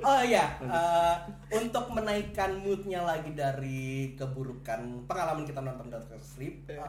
[0.00, 1.16] Oh iya, eh,
[1.52, 6.88] untuk menaikkan moodnya lagi dari keburukan pengalaman kita nonton Doctor Sleep, Iya.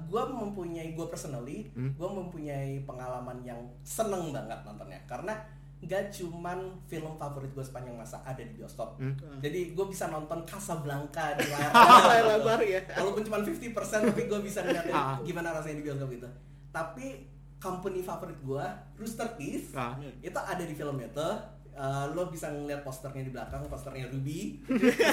[0.00, 1.92] gue mempunyai gue personally, Hmm.
[1.92, 5.36] gue mempunyai pengalaman yang seneng banget nontonnya karena
[5.84, 8.96] gak cuman film favorit gue sepanjang masa ada di bioskop.
[8.96, 9.12] Hmm.
[9.38, 12.80] Jadi gue bisa nonton Casablanca di layar Layar lebar ya.
[12.96, 13.68] Walaupun cuma 50%
[14.08, 15.20] tapi gue bisa ngeliatin Ah.
[15.20, 16.28] gimana rasanya di bioskop itu.
[16.72, 19.94] Tapi company favorit gue, Rooster Teeth, Ah.
[20.18, 21.28] itu ada di film itu.
[21.74, 24.62] Uh, lo bisa ngeliat posternya di belakang, posternya Ruby.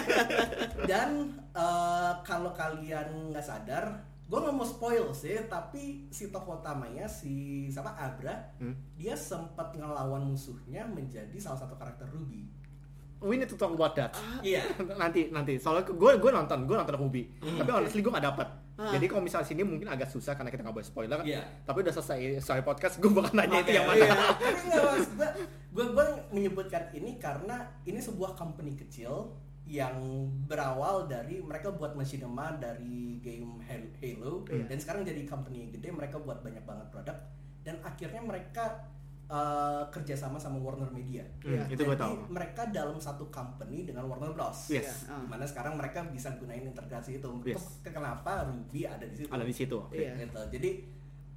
[0.89, 1.09] Dan
[1.51, 7.33] uh, kalau kalian nggak sadar, gue nggak mau spoil sih, tapi si tokoh utamanya si
[7.67, 8.77] siapa Abra, Hmm.
[8.93, 12.45] dia sempat ngelawan musuhnya menjadi salah satu karakter Ruby.
[13.21, 14.17] We need to talk about that.
[14.41, 14.65] Iya.
[14.97, 17.57] nanti nanti soalnya gue gue nonton gue nonton Ruby Hmm.
[17.57, 18.47] tapi honestly gue gak dapet
[18.81, 18.89] Ah.
[18.89, 21.45] jadi kalau misalnya sini mungkin agak susah karena kita nggak boleh spoiler Iya.
[21.61, 24.13] tapi udah selesai selesai podcast gue bakal nanya itu Oke, yang mana iya.
[24.33, 25.11] Tapi nggak maksud
[25.71, 30.01] gue, gue menyebutkan ini karena ini sebuah company kecil yang
[30.45, 34.65] berawal dari mereka buat machinima dari game Hal- Halo Iya.
[34.65, 37.17] dan sekarang jadi company yang gede mereka buat banyak banget produk
[37.61, 38.89] dan akhirnya mereka
[39.31, 41.23] uh, kerjasama sama Warner Media.
[41.39, 44.67] Hmm, itu gue Jadi tahu mereka dalam satu company dengan Warner Bros.
[44.67, 45.07] Yes.
[45.07, 45.23] Ah.
[45.23, 47.31] Di mana sekarang mereka bisa gunain integrasi itu.
[47.47, 47.79] Yes.
[47.81, 50.19] Kenapa Ruby ada di situ ada di situ Iya.
[50.27, 50.41] gitu.
[50.59, 50.69] Jadi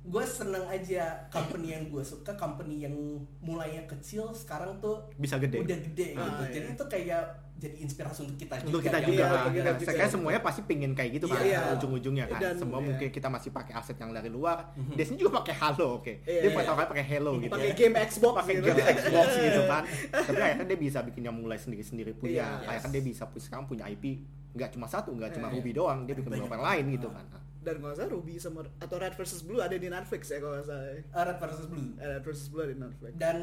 [0.05, 2.93] gue seneng aja company yang gue suka company yang
[3.41, 6.43] mulainya kecil sekarang tuh bisa gede udah gede Ah, gitu.
[6.43, 6.53] iya.
[6.53, 7.23] Jadi itu kayak
[7.55, 8.85] jadi inspirasi untuk kita untuk juga.
[8.85, 9.87] kita juga Iya, untuk kita Ya, juga.
[9.87, 11.61] saya kira semuanya pasti pingin kayak gitu kan Iya.
[11.73, 12.87] ujung-ujungnya kan Dan- semua iya.
[12.87, 14.93] mungkin kita masih pakai aset yang dari luar Mhm.
[14.93, 16.53] Disney juga pakai Halo oke Iya, dia iya.
[16.53, 17.75] pertama kali pakai Halo gitu Pakai ya.
[17.75, 18.67] game Xbox pakai gitu.
[18.67, 22.69] game Xbox gitu kan tapi akhirnya dia bisa bikin yang mulai sendiri-sendiri punya Iya.
[22.69, 24.05] akhirnya dia bisa sekarang punya IP
[24.53, 25.55] nggak cuma satu nggak cuma Iya.
[25.57, 27.25] Ruby doang dia bikin beberapa lain gitu kan
[27.65, 30.55] Dan kalau nggak salah Ruby sama atau Red versus Blue ada di Netflix ya kalau
[30.55, 30.85] nggak salah.
[30.87, 31.01] ya.
[31.09, 31.87] Uh, Red versus Blue.
[31.95, 33.13] Eh, Red versus Blue ada di Netflix.
[33.15, 33.37] Dan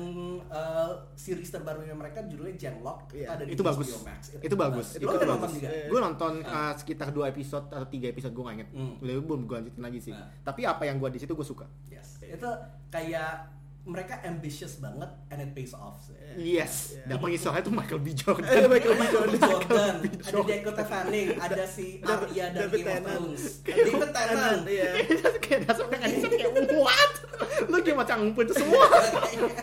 [0.47, 3.27] uh, series terbarunya mereka judulnya Genlock Iya.
[3.31, 3.88] ada di Itu bagus.
[4.01, 4.21] Max.
[4.38, 4.88] Itu bagus.
[4.93, 5.27] Itu Itu bagus.
[5.27, 5.67] nonton juga.
[5.84, 6.53] Gue nonton Ah.
[6.62, 8.93] uh, sekitar dua episode atau tiga episode gue nggak inget Hmm.
[8.97, 10.29] Udah, belum gue lanjutin lagi sih Ah.
[10.41, 12.21] tapi apa yang gue di situ gue suka Yes.
[12.21, 12.47] Itu
[12.88, 15.98] kayak mereka ambitious banget and it pays off.
[16.02, 16.13] sih.
[16.38, 17.04] yes Iya.
[17.08, 19.00] dan pengisolnya itu Michael B Jordan Eh, Michael B.
[19.00, 19.36] Michael B.
[19.38, 20.06] Jordan, B.
[20.22, 23.02] ada Dakota Fanning, ada si Arya dari David Game of.
[23.04, 24.62] Thrones, David Tennant.
[24.63, 24.89] Iya.
[25.44, 27.13] kayak dasar kan kayak what
[27.70, 28.86] lu kayak macam ngumpul itu semua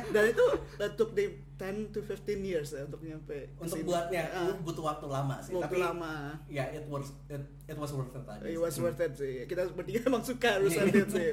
[0.08, 0.44] Dan itu
[0.76, 3.86] that took them 10 to 15 years ya untuk nyampe Untuk sini.
[3.86, 6.14] buatnya Ah, butuh waktu lama sih, waktu tapi lama.
[6.46, 8.38] ya it was it, it was worth it aja.
[8.40, 8.58] It sih.
[8.58, 9.34] was worth it sih.
[9.44, 11.28] Kita bertiga emang suka harus it sih.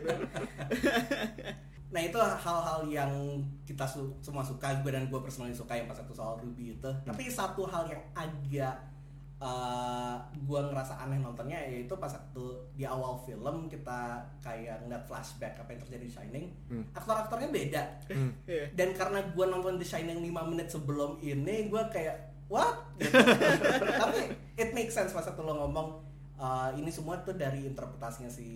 [1.88, 3.12] Nah itu hal-hal yang
[3.64, 6.90] kita su- semua suka, gue dan gue personally suka yang pas satu soal Ruby itu.
[7.02, 8.76] Tapi satu hal yang agak
[9.38, 12.44] uh, gue ngerasa aneh nontonnya yaitu pas waktu
[12.74, 16.84] di awal film kita kayak ngeliat flashback apa yang terjadi di Shining, Hmm.
[16.92, 17.84] aktor-aktornya beda.
[18.10, 18.32] Hmm.
[18.48, 18.66] Iya.
[18.74, 22.76] Dan karena gue nonton The Shining 5 menit sebelum ini, gue kayak what?
[23.00, 23.12] Gitu.
[23.94, 24.20] Tapi
[24.56, 25.88] it makes sense pas waktu lo ngomong
[26.36, 28.48] uh, ini semua tuh dari interpretasinya si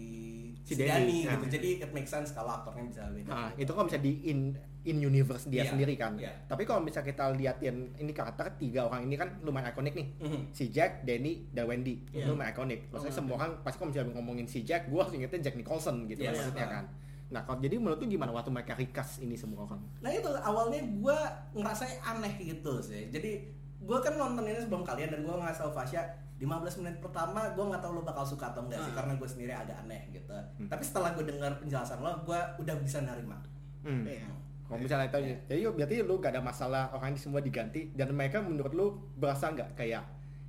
[0.61, 1.45] Si si Danny, Danny, gitu.
[1.51, 3.27] Jadi it makes sense kalau aktornya bisa beda.
[3.27, 6.15] Nah, itu kalau bisa di in in universe dia Iya, sendiri kan.
[6.15, 6.31] iya.
[6.45, 10.07] Tapi kalau misalnya kita liatin ini karakter tiga orang ini kan lumayan ikonik nih.
[10.17, 10.41] Mhm.
[10.49, 11.99] Si Jack, Danny, dan Wendy.
[12.07, 12.23] Iya.
[12.23, 12.87] Itu lumayan ikonik.
[12.87, 16.05] Maksudnya Oh, semua orang pasti kalau misalnya ngomongin si Jack, gua harus ingetnya Jack Nicholson
[16.05, 16.31] gitu Yes.
[16.33, 16.73] maksudnya Ah.
[16.73, 16.85] kan.
[17.29, 19.81] Nah, kalau jadi menurut lu gimana waktu mereka recast ini semua orang?
[19.99, 21.17] Nah itu awalnya gue
[21.53, 23.05] ngerasa aneh gitu sih.
[23.07, 23.31] Jadi
[23.79, 26.01] gue kan nonton ini sebelum kalian dan gue ngasih tau Fasya
[26.39, 26.47] 15
[26.79, 29.03] menit pertama gue nggak tahu lo bakal suka atau enggak sih Ah.
[29.03, 30.31] karena gue sendiri agak aneh gitu.
[30.65, 33.35] Tapi setelah gue dengar penjelasan lo, gue udah bisa nerima.
[33.83, 34.07] Hmm.
[34.07, 34.23] Iya.
[34.63, 38.39] Kalau misalnya itu, jadi berarti lu gak ada masalah orang ini semua diganti dan mereka
[38.39, 40.05] menurut lu berasa nggak kayak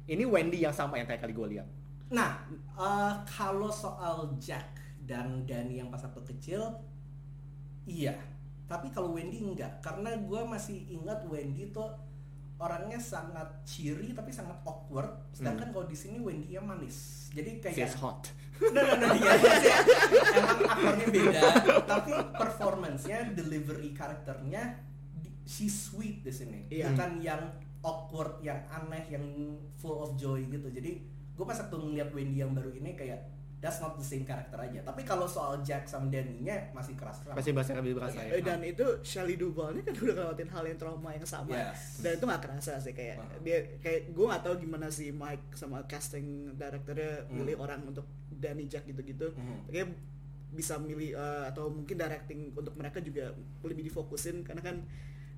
[0.06, 1.66] ini Wendy yang sama yang kayak kali gue lihat.
[2.12, 2.38] Nah
[2.76, 6.62] eh, kalau soal Jack dan Danny yang pas waktu kecil,
[7.82, 8.14] iya.
[8.70, 11.90] Tapi kalau Wendy enggak, karena gue masih ingat Wendy tuh
[12.60, 15.08] orangnya sangat cheery tapi sangat awkward.
[15.32, 17.28] Sedangkan kalau di sini Wendy nya manis.
[17.32, 18.28] Jadi kayak She's hot.
[18.60, 19.76] no no no maksudnya
[20.36, 21.40] emang aktornya beda
[21.88, 24.76] tapi performance-nya delivery karakternya
[25.48, 26.92] she's sweet di sini Iya.
[26.92, 27.40] bukan yang
[27.80, 29.24] awkward yang aneh yang
[29.80, 31.00] full of joy gitu jadi
[31.32, 33.24] gue pas waktu ngeliat Wendy yang baru ini kayak
[33.60, 37.52] that's not the same karakter aja tapi kalau soal Jack sama Danny-nya masih kerasa Pasti
[37.52, 38.32] bahasa lebih berasa ya.
[38.32, 42.00] Eh, dan itu Shelley Duvall ini kan udah ngelewatin hal yang trauma yang sama Yes.
[42.00, 43.40] dan itu gak kerasa sih kayak Wow.
[43.40, 47.36] dia kayak gue gak tahu gimana si Mike sama casting directornya Hmm.
[47.36, 49.68] milih orang untuk Danny Jack gitu-gitu Mhm.
[49.68, 49.88] kayak
[50.50, 54.76] bisa milih eh, atau mungkin directing untuk mereka juga lebih difokusin karena kan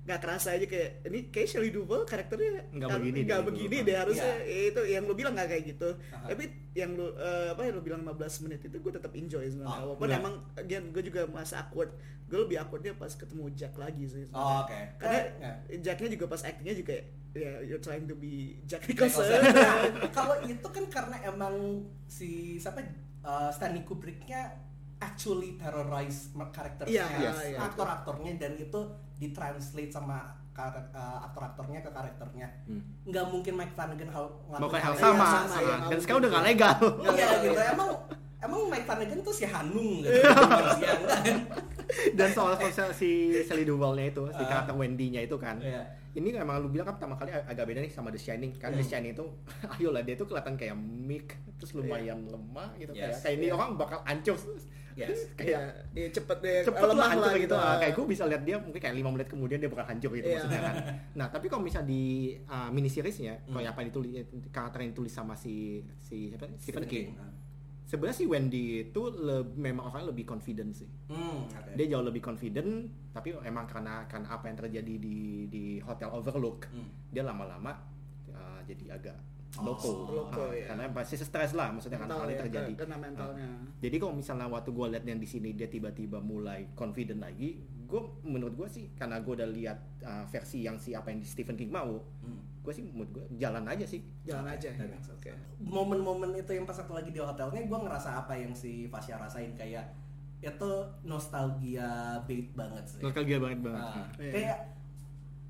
[0.03, 3.95] nggak kerasa aja kayak ini kayak Shelley Duvall karakternya Nggak kan- begini nggak begini deh
[3.95, 4.43] harusnya Iya.
[4.43, 6.27] Ya, itu yang lu bilang nggak kayak gitu Aha.
[6.27, 9.71] tapi yang lu eh, apa yang lu bilang 15 menit itu gue tetap enjoy sebenarnya
[9.73, 14.03] Oh, walaupun emang again gue juga merasa awkward gue lebih awkwardnya pas ketemu Jack lagi
[14.03, 14.43] sih sebenarnya.
[14.49, 14.79] Oh, oke.
[14.97, 15.19] karena
[15.65, 16.95] Eh, Jacknya juga pas actingnya juga
[17.33, 19.23] ya you're trying to be Jack Nicholson.
[19.55, 21.55] Nah, Kalau itu kan karena emang
[22.05, 22.83] si siapa
[23.21, 24.51] uh, Stanley Kubricknya
[24.99, 27.57] actually terrorize karakternya, Iya, iya.
[27.61, 28.79] aktor-aktornya dan itu
[29.23, 30.17] ditranslate sama
[30.53, 32.47] uh, aktor-aktornya ke karakternya.
[32.63, 32.83] Hmm.
[33.03, 36.19] Nggak mungkin Mike Flanagan hal mau kayak hal sama, sama, Ah, iya, dan nggak sekarang
[36.19, 36.37] udah mungkin.
[36.37, 36.77] gak legal
[37.09, 37.59] Iya gitu.
[37.73, 37.89] Emang
[38.39, 40.19] emang Mike Flanagan tuh si Hanung gitu.
[40.19, 41.35] kan.
[42.17, 43.09] dan soal soal si
[43.41, 44.47] Sally Duvall-nya itu si Ah.
[44.47, 45.81] karakter Wendy-nya itu kan Iya.
[46.13, 48.71] ini emang lu bilang kan pertama kali ag- agak beda nih sama The Shining kan
[48.71, 48.91] The Hmm.
[48.91, 49.25] Shining itu
[49.73, 52.99] ayolah dia tuh kelihatan kayak meek terus lumayan lemah gitu Yes.
[52.99, 53.53] kayak kayak ini Iya.
[53.55, 54.37] orang bakal hancur
[54.95, 55.25] Yes.
[55.39, 58.23] kayak ya cepet deh cepet lah lemah hancur lah gitu gitu Ah, kayak gue bisa
[58.23, 60.35] lihat dia mungkin kayak lima menit kemudian dia bakal hancur gitu Iya.
[60.37, 60.75] maksudnya kan
[61.19, 62.03] nah tapi kalau misalnya di
[62.45, 63.53] uh, mini seriesnya Hmm.
[63.55, 64.11] kalau apa yang ditulis
[64.49, 65.55] karakter yang ditulis sama si
[65.97, 67.29] si siapa Stephen King Ah.
[67.83, 71.73] sebenarnya si Wendy itu le- memang orangnya lebih confident sih Hmm, oke.
[71.73, 72.69] dia jauh lebih confident
[73.09, 76.89] tapi emang karena karena apa yang terjadi di di hotel Overlook Hmm.
[77.07, 77.73] dia lama-lama
[78.29, 79.17] uh, jadi agak
[79.53, 80.65] Oh, loko, loko, Ah, ya.
[80.65, 84.13] karena pasti stres lah maksudnya kan mental hal yang ya, terjadi kena mentalnya jadi kalau
[84.13, 88.65] misalnya waktu gue liat yang di sini dia tiba-tiba mulai confident lagi, gue menurut gue
[88.67, 92.01] sih karena gue udah lihat uh, versi yang si apa yang di Stephen King mau,
[92.19, 92.41] Hmm.
[92.59, 94.01] gue sih menurut gue jalan aja sih.
[94.23, 94.97] jalan Oke, aja ya.
[95.05, 95.29] oke
[95.61, 99.53] momen-momen itu yang pas aku lagi di hotelnya gue ngerasa apa yang si Fasya rasain
[99.53, 99.85] kayak
[100.41, 100.71] itu
[101.03, 101.87] nostalgia
[102.23, 103.79] bait banget sih Nostalgia banget banget.
[103.79, 104.31] Ah, Nah, Iya.
[104.33, 104.57] kayak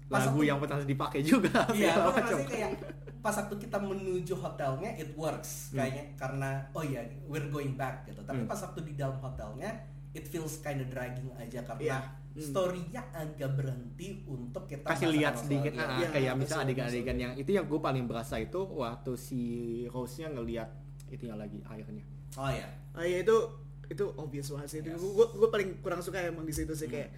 [0.06, 1.66] pas Lagu aku- yang pertama dipakai juga.
[1.72, 2.38] iya gue macam.
[2.44, 2.72] kayak
[3.18, 5.80] pas waktu kita menuju hotelnya it works Hmm.
[5.80, 8.48] kayaknya karena oh ya we're going back gitu tapi Hmm.
[8.48, 9.72] pas waktu di dalam hotelnya
[10.12, 12.00] it feels kind of dragging aja karena Iya.
[12.34, 12.42] Hmm.
[12.44, 17.52] storynya agak berhenti untuk kita kasih lihat sedikit ah, Iya, kayak misalnya adegan-adegan yang itu
[17.52, 19.42] yang gue paling berasa itu waktu si
[19.88, 20.70] Rose-nya ngelihat
[21.08, 22.04] itu yang lagi airnya.
[22.34, 23.38] oh ya Ah ya itu
[23.86, 24.80] itu obvious banget sih.
[24.82, 24.98] Yes.
[24.98, 26.96] Gue gue paling kurang suka emang di situ sih Hmm.
[26.96, 27.10] kayak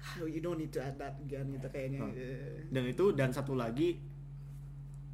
[0.00, 2.08] "Ah, you don't need to add that again gitu kayaknya.
[2.72, 4.00] Dan itu dan satu lagi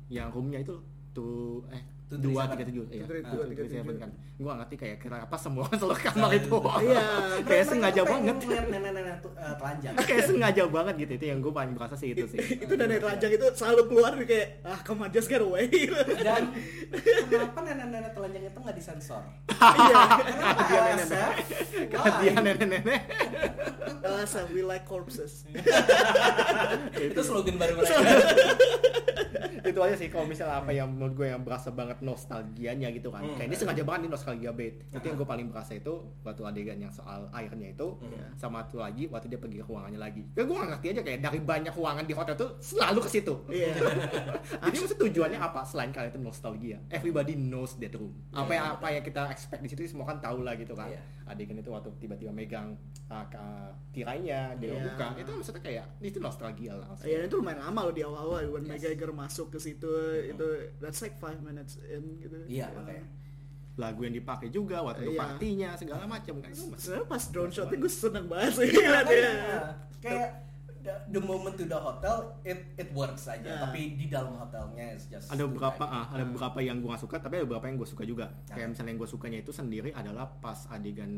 [0.06, 0.78] yang roomnya itu
[1.10, 2.84] tuh eh dua tiga tujuh.
[2.86, 3.98] ya Ah, dua, two, tiga, tujuh.
[3.98, 4.10] kan.
[4.36, 6.56] Gue ngerti kayak kira apa semua orang selalu kamar itu.
[6.80, 7.02] Iya.
[7.42, 8.36] kayak Mereka sengaja banget.
[8.46, 9.92] nenek-nenek tuh, eh, telanjang?
[10.06, 11.12] Kayak sengaja banget gitu.
[11.14, 12.38] Itu yang gue paling berasa sih itu sih.
[12.62, 15.66] Itu dan dari telanjang itu selalu keluar kayak ah come on just get away.
[16.22, 16.54] dan
[17.26, 19.22] kenapa nenek-nenek telanjang itu nggak disensor?
[19.50, 20.02] Iya.
[20.22, 20.62] kenapa?
[20.62, 21.34] Dia nenek-nenek.
[21.90, 23.02] Karena dia nenek-nenek.
[23.98, 25.42] Alasan we like corpses.
[26.94, 27.98] itu slogan baru mereka
[29.66, 33.20] itu aja sih kalau misalnya apa yang menurut gue yang berasa banget nostalgianya gitu kan
[33.20, 33.34] Hmm.
[33.34, 36.78] kayak ini sengaja banget nih nostalgia bait itu yang gue paling berasa itu waktu adegan
[36.78, 38.30] yang soal airnya itu Hmm.
[38.34, 41.20] sama satu lagi waktu dia pergi ke ruangannya lagi ya gue gak ngerti aja kayak
[41.20, 43.74] dari banyak ruangan di hotel tuh selalu ke situ Iya.
[44.62, 48.74] jadi maksud tujuannya apa selain kalian itu nostalgia everybody knows that room apa yang Iya.
[48.74, 51.00] apa yang kita expect di situ semua kan tahu lah gitu kan Iya.
[51.26, 53.26] adegan itu waktu tiba-tiba megang uh,
[53.90, 54.82] tirainya dia Iya.
[54.84, 58.64] buka itu maksudnya kayak itu nostalgia lah Iya itu lumayan lama loh di awal-awal when
[58.64, 58.78] Yes.
[58.78, 59.90] McGregor masuk ke situ
[60.22, 62.36] itu that's like five minutes in gitu.
[62.46, 63.04] Iya, makanya.
[63.76, 65.20] lagu yang dipakai juga waktu itu Iya.
[65.22, 69.00] partinya segala macam kan Sebenarnya pas drone shotnya gue seneng banget sih Iya, ngeliatnya.
[69.02, 69.60] makanya.
[69.98, 70.30] kayak
[70.78, 73.60] the, the moment to the hotel it it works aja Iya.
[73.62, 77.16] tapi di dalam hotelnya it's just ada beberapa ah, ada beberapa yang gue gak suka
[77.18, 78.54] tapi ada beberapa yang gue suka juga Nah.
[78.54, 81.12] kayak misalnya yang gue sukanya itu sendiri adalah pas adegan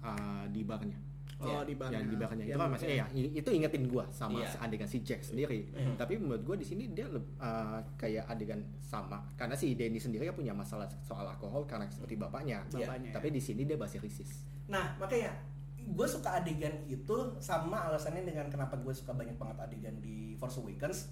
[0.00, 0.96] ah, di barnya
[1.40, 4.46] Oh di yang di barnya itu kan maksudnya ya itu ingetin gue sama Iya.
[4.46, 5.94] si adegan si Jack sendiri Mhm.
[5.96, 10.34] tapi menurut gue di sini dia ah, kayak adegan sama karena si Denny sendiri kan
[10.34, 12.86] punya masalah soal alkohol karena seperti bapaknya Iya.
[12.86, 13.10] Bapaknya.
[13.12, 15.32] tapi di sini dia masih risis nah makanya
[15.80, 20.60] gue suka adegan itu sama alasannya dengan kenapa gue suka banyak banget adegan di Force
[20.60, 21.08] Awakens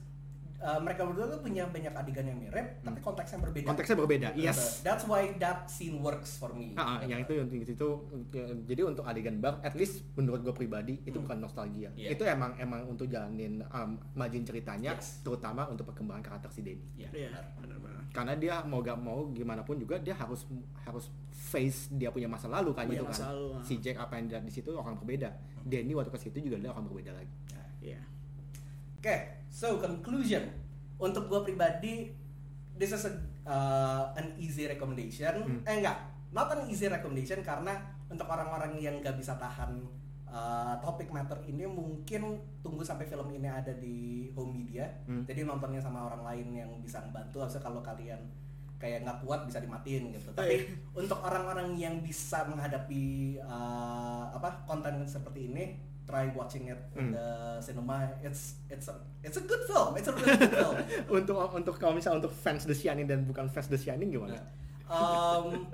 [0.58, 4.42] Uh, mereka berdua tuh punya banyak adegan yang mirip tapi konteksnya berbeda konteksnya berbeda Gitu.
[4.42, 7.88] yes that's why that scene works for me Ah, ah, yang itu yang itu, itu
[8.28, 11.24] ya, jadi untuk adegan bar at least menurut gue pribadi itu Hmm.
[11.24, 12.10] bukan nostalgia Iya.
[12.10, 15.22] itu emang emang untuk jalanin um, margin ceritanya Yes.
[15.22, 17.44] terutama untuk perkembangan karakter si Denny Iya, Iya, benar.
[17.56, 18.02] benar-benar.
[18.10, 20.42] karena dia mau gak mau gimana pun juga dia harus
[20.82, 23.62] harus face dia punya masa lalu kan Punya gitu masa kan lalu, ah.
[23.62, 25.30] si Jack apa yang dilihat di situ orang berbeda
[25.62, 28.02] Denny waktu ke situ juga dia orang berbeda lagi Nah, Iya.
[28.98, 30.48] Oke, so conclusion
[30.98, 32.10] untuk gue pribadi,
[32.74, 33.12] this is a,
[33.46, 35.46] uh, an easy recommendation.
[35.46, 35.68] Hmm.
[35.68, 35.98] Eh enggak,
[36.34, 37.78] not an easy recommendation karena
[38.10, 39.78] untuk orang-orang yang gak bisa tahan
[40.26, 44.90] uh, topik matter ini mungkin tunggu sampai film ini ada di home media.
[45.06, 45.24] Hmm.
[45.24, 47.44] Jadi nontonnya sama orang lain yang bisa membantu.
[47.46, 48.20] Harusnya kalau kalian
[48.78, 50.30] kayak nggak kuat bisa dimatiin gitu.
[50.34, 55.74] Tapi untuk orang-orang yang bisa menghadapi uh, apa konten seperti ini,
[56.08, 57.14] try watching it in Hmm.
[57.14, 57.28] the
[57.60, 58.08] cinema.
[58.18, 59.92] It's it's a it's a good film.
[59.92, 60.76] It's a really good film.
[61.20, 64.40] untuk untuk kalau misalnya untuk fans The Shining dan bukan fans The Shining gimana?
[64.88, 65.68] Um,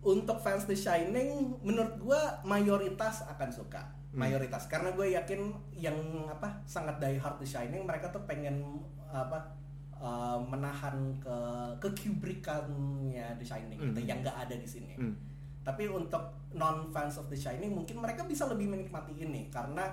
[0.00, 3.82] untuk fans The Shining, menurut gua mayoritas akan suka.
[4.10, 4.26] Hmm.
[4.26, 5.38] Mayoritas, karena gue yakin
[5.70, 5.94] yang
[6.26, 9.54] apa sangat die hard The Shining, mereka tuh pengen apa
[9.94, 11.36] uh, menahan ke
[11.78, 14.08] kekubrikannya The Shining gitu, Hmm.
[14.08, 14.94] yang nggak ada di sini.
[14.96, 15.14] Hmm.
[15.60, 19.86] Tapi untuk non fans of The Shining mungkin mereka bisa lebih menikmati ini karena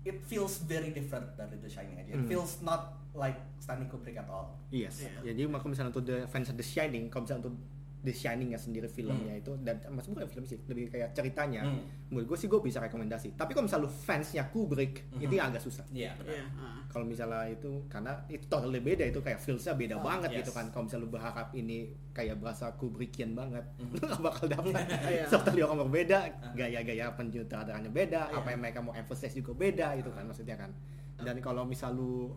[0.00, 2.10] it feels very different dari The Shining aja.
[2.10, 2.28] It Hmm.
[2.28, 4.54] feels not like Stanley Kubrick at all.
[4.70, 5.02] Yes.
[5.02, 5.34] Iya.
[5.34, 7.56] Jadi kalau misalnya untuk the fans of The Shining, kalau misalnya untuk
[8.00, 11.68] The Shining sendiri filmnya itu dan maksudnya bukan film sih, lebih kayak ceritanya.
[11.68, 11.84] Hmm.
[12.08, 13.36] Menurut gue sih gue bisa rekomendasi.
[13.36, 15.20] Tapi kalau misalnya lu fansnya Kubrick, Mhm.
[15.20, 15.84] itu agak susah.
[15.92, 16.16] Iya.
[16.16, 16.32] benar.
[16.32, 16.44] Iya.
[16.56, 16.80] ah.
[16.88, 20.38] Kalau misalnya itu karena itu totally beda itu kayak feelsnya beda Oh, banget yes.
[20.42, 20.66] gitu kan.
[20.68, 21.78] Kalau misalnya lu berharap ini
[22.10, 24.74] kayak berasa Kubrickian banget, lu gak bakal dapet.
[25.12, 25.24] Iya.
[25.28, 26.18] Totally orang berbeda,
[26.52, 28.36] gaya-gaya penyutradaranya beda, Iya.
[28.36, 30.72] apa yang mereka mau emphasize juga beda itu kan maksudnya kan.
[31.20, 32.32] Dan kalau misal lu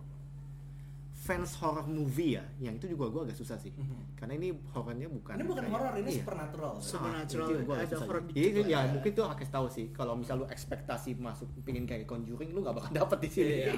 [1.23, 3.71] fans horror movie ya, yang itu juga gue agak susah sih.
[3.71, 4.19] Mhm.
[4.19, 6.19] Karena ini horornya bukan Ini bukan horor, ini iya.
[6.19, 6.73] supernatural.
[6.75, 7.95] Super- Supernatural, Ah, gua agak ada
[8.35, 8.91] Iya, iya, lah ya, ya.
[8.91, 9.85] mungkin tuh kasih tahu sih.
[9.89, 13.53] Kalau misal lu ekspektasi masuk pingin kayak Conjuring, lu gak bakal dapet di sini.
[13.63, 13.73] Iya.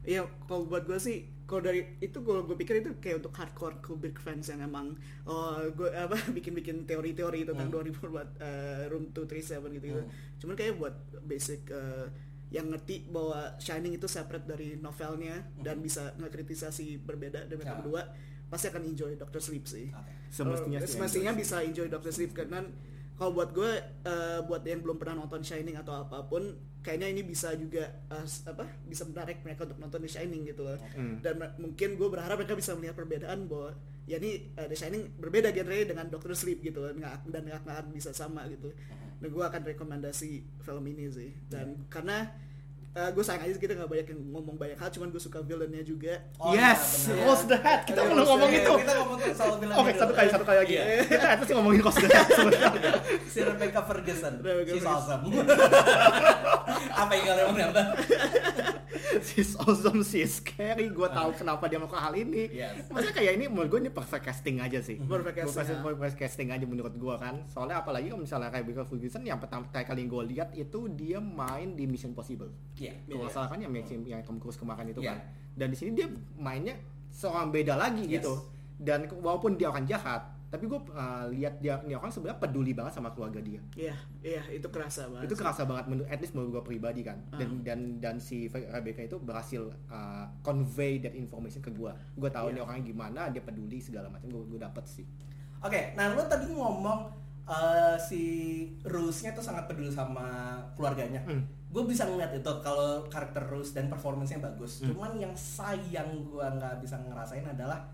[0.00, 3.80] Iya, kalau buat gue sih, kalau dari itu kalau gue pikir itu kayak untuk hardcore
[3.80, 7.84] Kubrick fans yang emang oh gue apa bikin-bikin teori-teori tentang Hmm.
[7.84, 10.00] 2000 buat eh, room 237 gitu gitu.
[10.00, 10.12] Hmm.
[10.36, 12.08] Cuman kayak buat basic eh,
[12.50, 17.82] yang ngerti bahwa Shining itu separate dari novelnya dan bisa ngekritisasi berbeda dan mereka Hmm.
[17.86, 18.02] Berdua
[18.50, 19.94] pasti akan enjoy Doctor Sleep sih.
[19.94, 20.12] Oke.
[20.34, 22.66] Semestinya sih semestinya enjoy bisa enjoy Doctor Sleep karena
[23.14, 23.70] kalau buat gue
[24.02, 28.24] eh, buat yang belum pernah nonton Shining atau apa pun kayaknya ini bisa juga eh,
[28.24, 30.76] s- apa bisa menarik mereka untuk nonton The Shining gitu loh.
[30.92, 31.20] Hmm.
[31.20, 35.50] dan mungkin gue berharap mereka bisa melihat perbedaan bahwa ya ini eh, The Shining berbeda
[35.50, 38.72] genre dengan Doctor Sleep gitu loh nggak- dan nggak akan bisa sama gitu.
[39.20, 41.30] Dan gue akan rekomendasi film ini sih.
[41.46, 42.24] Dan karena
[42.90, 46.26] gue sayang aja kita nggak banyak yang ngomong banyak hal cuman gue suka villainnya juga
[46.36, 47.22] Oh, yes, iya, benar.
[47.22, 47.80] Close the Head.
[47.86, 48.72] Kita Iya, belum Close ngomong the itu.
[48.74, 50.00] Kita ngomong soal film Oke, dulu.
[50.02, 50.74] satu kali, satu kali lagi.
[50.74, 50.84] Iya.
[51.06, 52.70] Kita atas sih ngomongin Close the Head sebenarnya.
[53.32, 54.32] si Rebecca Ferguson.
[54.42, 55.22] Rebecca She's awesome.
[57.00, 57.84] Apa yang kalian mau nambah?
[59.40, 60.92] She's awesome, she's scary.
[60.92, 62.52] Gue tahu kenapa dia melakukan hal ini.
[62.52, 62.92] Yes.
[62.92, 65.00] Maksudnya kayak ini menurut gue ini perfect casting aja sih.
[65.00, 67.40] Perfect casting, Perfect, perfect casting aja menurut gue kan.
[67.48, 71.72] Soalnya apalagi kalau misalnya kayak Rebecca Ferguson yang pertama kali gue lihat itu dia main
[71.72, 72.52] di Mission Possible.
[72.76, 73.00] Iya.
[73.08, 73.32] Kalau Iya.
[73.32, 75.16] salah kan yang yang, yang Tom Cruise kemarin itu Iya.
[75.16, 75.18] kan.
[75.56, 76.76] Dan di sini dia mainnya
[77.08, 78.20] seorang beda lagi Yes.
[78.20, 78.44] gitu.
[78.76, 80.20] Dan walaupun dia orang jahat,
[80.50, 83.62] tapi gue uh, lihat dia ini orang sebenarnya peduli banget sama keluarga dia.
[83.72, 85.40] iya iya itu kerasa banget itu sih.
[85.40, 87.22] kerasa banget menurut at least menurut gue pribadi kan.
[87.30, 87.62] Dan Ah.
[87.62, 91.92] dan dan si Rebecca itu berhasil uh, convey that information ke gue.
[92.14, 92.52] Gue tahu Iya.
[92.52, 94.26] ini orangnya gimana, dia peduli segala macam.
[94.26, 95.06] Gue gue dapet sih.
[95.60, 98.22] Oke, nah lo tadi ngomong eh, si
[98.80, 101.18] Rose-nya tuh sangat peduli sama keluarganya.
[101.22, 101.42] Hmm.
[101.66, 104.82] Gue bisa ngeliat itu kalau karakter Rose dan performance-nya bagus.
[104.82, 104.90] Hmm.
[104.90, 107.86] Cuman yang sayang gue nggak bisa ngerasain adalah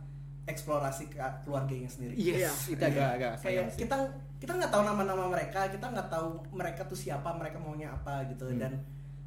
[0.47, 2.14] eksplorasi ke keluarganya sendiri.
[2.14, 2.51] Yes, Iya.
[2.70, 3.97] itu agak agak kayak kita
[4.36, 8.47] kita nggak tahu nama-nama mereka kita nggak tahu mereka tuh siapa mereka maunya apa gitu
[8.47, 8.59] Hmm.
[8.59, 8.72] dan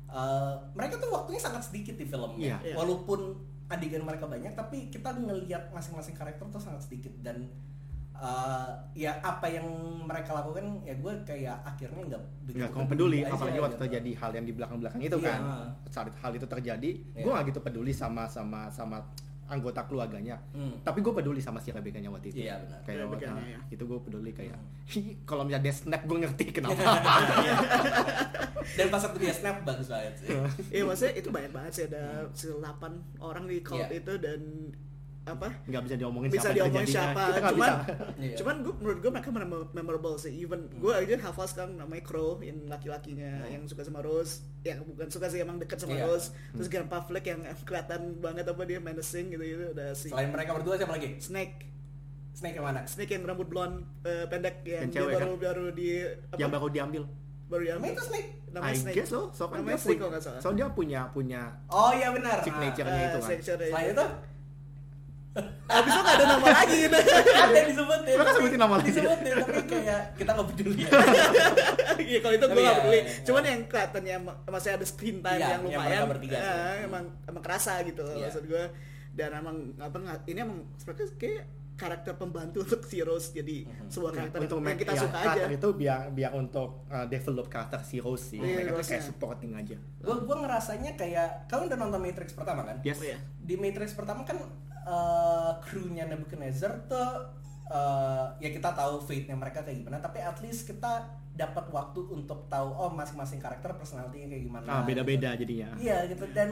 [0.07, 2.57] uh, mereka tuh waktunya sangat sedikit di filmnya Iya.
[2.63, 2.75] Iya.
[2.75, 3.35] walaupun
[3.67, 7.45] adegan mereka banyak tapi kita ngelihat masing-masing karakter tuh sangat sedikit dan
[8.15, 9.65] uh, ya apa yang
[10.01, 13.83] mereka lakukan ya gue kayak akhirnya nggak begitu nggak kamu peduli aja apalagi waktu gitu.
[13.83, 15.27] terjadi hal yang di belakang-belakang itu Iya.
[15.27, 15.39] kan
[15.85, 17.21] saat hal itu terjadi Iya.
[17.21, 19.03] gue nggak gitu peduli sama sama sama
[19.49, 20.79] anggota keluarganya Hmm.
[20.79, 22.79] tapi gue peduli sama si Rebecca nya waktu itu Iya, benar.
[22.83, 23.59] kayak Rebecca-nya, nah, ya.
[23.69, 24.55] itu gue peduli kayak
[24.89, 26.77] "Hi, kalau misalnya dia snap gue ngerti kenapa
[28.77, 30.27] dan pas waktu dia snap bagus banget sih
[30.71, 33.95] Iya maksudnya itu banyak banget sih ada 8 orang di cult Iya.
[33.95, 34.39] itu dan
[35.29, 35.47] apa?
[35.63, 37.05] Nggak bisa diomongin bisa siapa diomongin terjadinya.
[37.07, 37.23] siapa.
[37.25, 37.73] Kita cuman bisa.
[38.19, 38.35] Iya.
[38.35, 40.33] cuman gue menurut gue mereka memor- memorable sih.
[40.35, 43.51] Even gue aja hafal sekarang namanya Crow yang laki-lakinya Hmm.
[43.51, 44.33] yang suka sama Rose.
[44.61, 46.05] Yang bukan suka sih emang dekat sama Iya.
[46.05, 46.27] Rose.
[46.51, 50.53] Terus Grandpa Fleck yang kelihatan banget apa dia menacing gitu gitu ada si selain mereka
[50.53, 51.15] berdua siapa lagi?
[51.17, 51.67] Snake.
[52.31, 52.81] Snake yang mana?
[52.83, 56.49] Snake yang rambut blonde eh, pendek yang, Yang dia cewek, baru baru di apa, yang
[56.49, 57.03] baru diambil.
[57.45, 57.91] Baru diambil.
[57.91, 58.29] Itu Snake?
[58.49, 58.95] Namanya I Snake.
[58.95, 62.37] guess lo so kan dia namanya Snake punya so dia punya punya oh iya benar.
[62.39, 62.81] Signature.
[62.83, 63.21] Eh, itu kan.
[63.27, 64.05] signature Ah, selain itu.
[65.69, 66.97] Abis itu gak ada nama lagi gitu.
[67.39, 68.87] ada yang disebutin Lo kan sebutin nama lagi.
[68.89, 70.89] disebutin tapi kayak kita nggak peduli ya
[72.09, 72.95] Iya kalau itu gue gak ya, peduli.
[72.95, 73.23] ya, ya.
[73.23, 74.15] Cuman yang kelihatannya
[74.47, 76.03] masih ada screen time Iya, yang lumayan.
[76.07, 78.27] bertiga eh, emang emang kerasa gitu Iya.
[78.27, 78.63] maksud gue.
[79.11, 81.43] Dan emang apa ini emang sebenarnya kayak
[81.75, 83.87] karakter pembantu untuk si Rose jadi Mhm.
[83.87, 85.27] sebuah karakter untuk yang kita ya, suka aja.
[85.31, 89.05] karakter itu biar biar untuk uh, develop karakter si Rose sih Iya, mereka tuh kayak
[89.05, 93.15] supporting aja gue gue ngerasanya kayak kalian udah nonton Matrix pertama kan yes Oh, iya.
[93.39, 94.35] di Matrix pertama kan
[94.89, 97.09] eh, krunya Nebuchadnezzar tuh
[97.69, 101.05] eh, ya kita tahu fate-nya mereka kayak gimana tapi at least kita
[101.37, 105.87] dapat waktu untuk tahu oh masing-masing karakter personalitinya kayak gimana ah beda-beda jadinya gitu.
[105.87, 106.51] iya gitu dan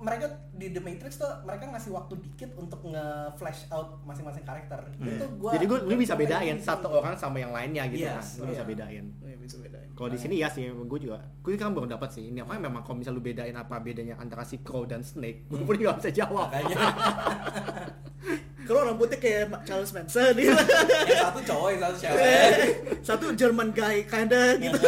[0.00, 5.24] mereka di The Matrix tuh mereka ngasih waktu dikit untuk nge-flash out masing-masing karakter itu
[5.36, 6.98] gua jadi gue bisa bedain satu gitu.
[7.04, 8.70] orang sama yang lainnya gitu Yes, kan lu bisa iya.
[8.70, 9.79] bedain Iya, bisa bedain.
[10.00, 12.32] Kalau di sini ya sih gue juga gue kan baru dapat sih.
[12.32, 15.60] Ini apa memang kalau misal lu bedain apa bedanya antara si crow dan snake gue
[15.60, 16.48] pun nggak bisa jawab.
[16.48, 16.80] Makanya
[18.70, 20.54] Kalau rambutnya kayak Charles Manson gitu.
[20.54, 22.22] yang satu cowok yang satu cewek
[23.02, 24.78] Satu German guy kinda gitu.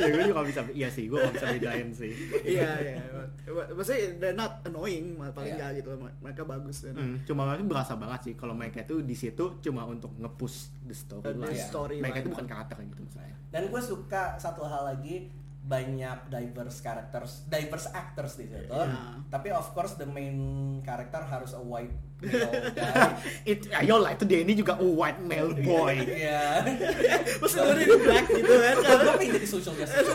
[0.00, 2.96] ya gue juga bisa iya sih gue nggak bisa bedain sih Iya, iya.
[3.44, 5.54] Maksudnya they're not annoying, paling Iya.
[5.58, 5.88] enggak gitu.
[6.18, 9.84] Mereka bagus dan Hmm, cuma mereka berasa banget sih kalau mereka itu di situ cuma
[9.84, 11.60] untuk nge-push the story The line.
[11.60, 12.02] storyline.
[12.02, 13.36] mereka itu bukan karakter gitu maksudnya.
[13.50, 15.28] dan gue suka satu hal lagi
[15.62, 18.66] banyak diverse characters, diverse actors di situ.
[18.66, 19.22] Iya.
[19.30, 20.34] Tapi of course the main
[20.82, 23.14] character harus a white male guy.
[23.46, 26.02] It, ayolah itu ini juga a white male boy.
[26.02, 26.66] Iya.
[27.38, 28.76] Kemudian dia black gitu kan.
[29.16, 30.10] Pengen jadi social justice.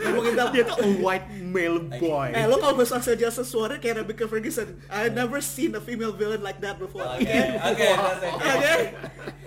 [0.00, 2.28] Ngomongin tentang dia tuh a white male boy.
[2.34, 4.78] Eh lo kalau bahasa saja suara kayak Rebecca Ferguson.
[4.90, 7.04] I never seen a female villain like that before.
[7.04, 7.26] Oke,
[7.60, 8.34] oke, that's it.
[8.34, 8.72] Oke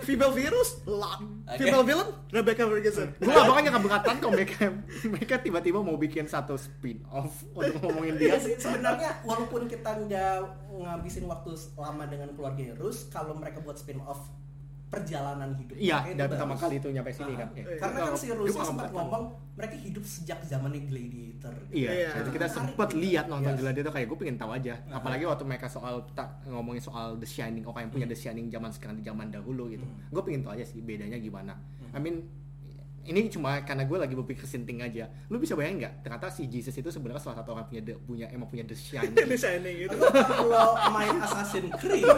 [0.04, 1.64] Female virus Lock Oke.
[1.64, 3.08] Female villain Rebecca Ferguson.
[3.16, 4.72] Gue bakal keberatan kalau mereka.
[5.04, 8.36] Mereka tiba-tiba mau bikin satu spin off untuk ngomongin dia.
[8.36, 10.36] Iya sih, sebenarnya walaupun kita nggak
[10.72, 14.28] ngabisin waktu lama dengan keluarga Rus, kalau mereka buat spin off
[14.94, 17.48] perjalanan hidup Iya, dari pertama kali itu nyampe sini kan.
[17.50, 17.58] ah.
[17.58, 19.22] Eh, Karena kan si nggak sempat ngomong
[19.54, 21.54] mereka hidup sejak zamannya Gladiator.
[21.70, 22.10] Iya, Iya.
[22.18, 23.02] jadi kita sempet gitu.
[23.02, 23.60] lihat nonton Yes.
[23.60, 24.74] Gladiator kayak gue pengen tahu aja.
[24.86, 24.98] Nah.
[24.98, 28.70] Apalagi waktu mereka soal tak ngomongin soal The Shining, orang yang punya The Shining zaman
[28.70, 29.82] sekarang di zaman dahulu gitu.
[29.82, 30.10] Hmm.
[30.10, 31.54] Gue pengen tahu aja sih bedanya gimana.
[31.90, 32.26] I mean
[33.06, 35.08] ini cuma karena gue lagi berpikir sinting aja.
[35.28, 35.94] Lu bisa bayangin nggak?
[36.04, 39.14] Ternyata si Jesus itu sebenarnya salah satu orang punya the, punya emang punya The Shining.
[39.30, 42.04] The Shining gitu Kalau main Assassin's Creed,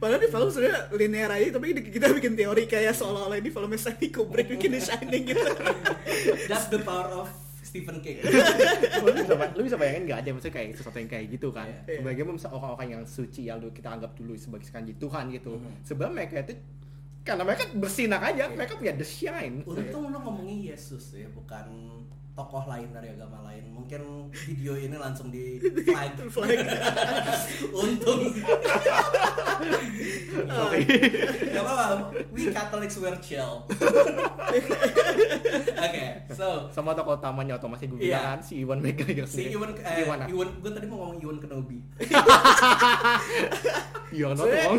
[0.00, 4.12] Padahal di film sebenarnya linear aja Tapi kita bikin teori kayak seolah-olah ini filmnya Stanley
[4.12, 5.48] Kubrick bikin The Shining gitu
[6.48, 7.43] that's the power of
[7.74, 8.22] Stephen King.
[9.02, 12.06] lu, bisa, lu bisa bayangin nggak ada maksudnya kayak sesuatu yang kayak gitu kan Iya.
[12.06, 15.82] bagaimana misalnya orang-orang yang suci yang kita anggap dulu sebagai sekarang Tuhan gitu Mhm.
[15.82, 16.54] sebenarnya mereka itu
[17.26, 21.66] karena mereka bersinar aja mereka punya the shine Untung lu ngomongin Yesus ya, bukan
[22.34, 23.62] tokoh lain dari agama lain.
[23.70, 24.02] Mungkin
[24.34, 26.18] video ini langsung di flag.
[26.34, 26.58] Flag.
[27.80, 28.20] Untung.
[31.54, 32.10] Gak apa-apa.
[32.34, 33.62] We Catholics were chill.
[35.74, 38.18] Oke, so sama tokoh utamanya otomatis gue Iya.
[38.18, 39.54] bilang kan si Iwan McGregor si sendiri.
[39.54, 40.24] Iwan, eh, gimana?
[40.26, 41.78] Iwan, gue tadi mau ngomong Iwan Kenobi.
[44.10, 44.78] You're not wrong.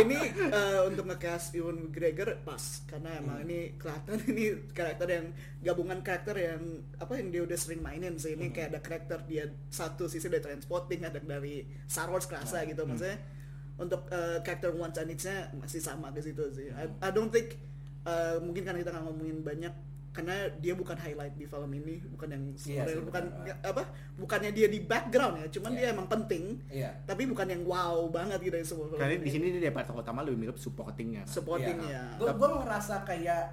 [0.00, 5.26] ini eh, untuk nge-cast Ewan McGregor pas karena emang ini kelihatan ini karakter yang
[5.60, 6.62] gabungan karakter yang
[6.98, 10.42] apa yang dia udah sering mainin sih ini kayak ada karakter dia satu sisi dari
[10.42, 13.18] Transporting ada dari Star Wars kerasa gitu maksudnya
[13.80, 17.56] untuk eh, karakter One nya masih sama ke situ sih I, I don't think
[18.04, 19.74] eh, mungkin karena kita nggak ngomongin banyak
[20.10, 22.74] karena dia bukan highlight di film ini bukan yang sih,
[23.06, 23.62] bukan benar.
[23.62, 23.82] apa
[24.18, 25.78] bukannya dia di background ya cuman Iya.
[25.78, 26.90] dia emang penting Iya.
[27.06, 30.02] tapi bukan yang wow banget gitu di semua film Karena di sini dia dapat tokoh
[30.02, 31.22] utama lebih mirip supportingnya.
[31.22, 31.30] kan.
[31.30, 33.44] supportingnya Gue gue ngerasa kayak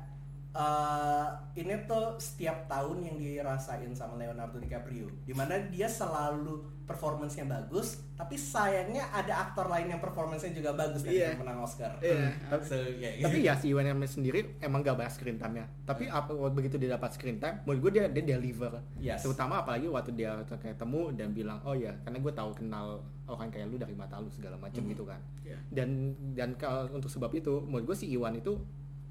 [0.58, 7.46] eh, ini tuh setiap tahun yang dirasain sama Leonardo DiCaprio, di mana dia selalu performancenya
[7.46, 11.28] bagus, tapi sayangnya ada aktor lain yang performancenya juga bagus dan Iya.
[11.30, 11.92] yang menang Oscar.
[12.00, 12.32] Iya.
[12.48, 15.68] Tapi- So, yeah, Tapi ya si Iwan McGregor sendiri emang gak banyak screen time-nya.
[15.84, 18.72] Tapi apa begitu dia dapat screen time, menurut gue dia dia deliver.
[18.98, 19.22] Yes.
[19.22, 23.68] Terutama apalagi waktu dia ketemu dan bilang, "Oh ya, karena gue tahu kenal orang kayak
[23.68, 24.90] lu dari mata lu segala macam Mhm.
[24.90, 25.60] gitu kan." Iya.
[25.70, 25.90] Dan
[26.34, 28.56] dan kalau untuk sebab itu, menurut gue si Iwan itu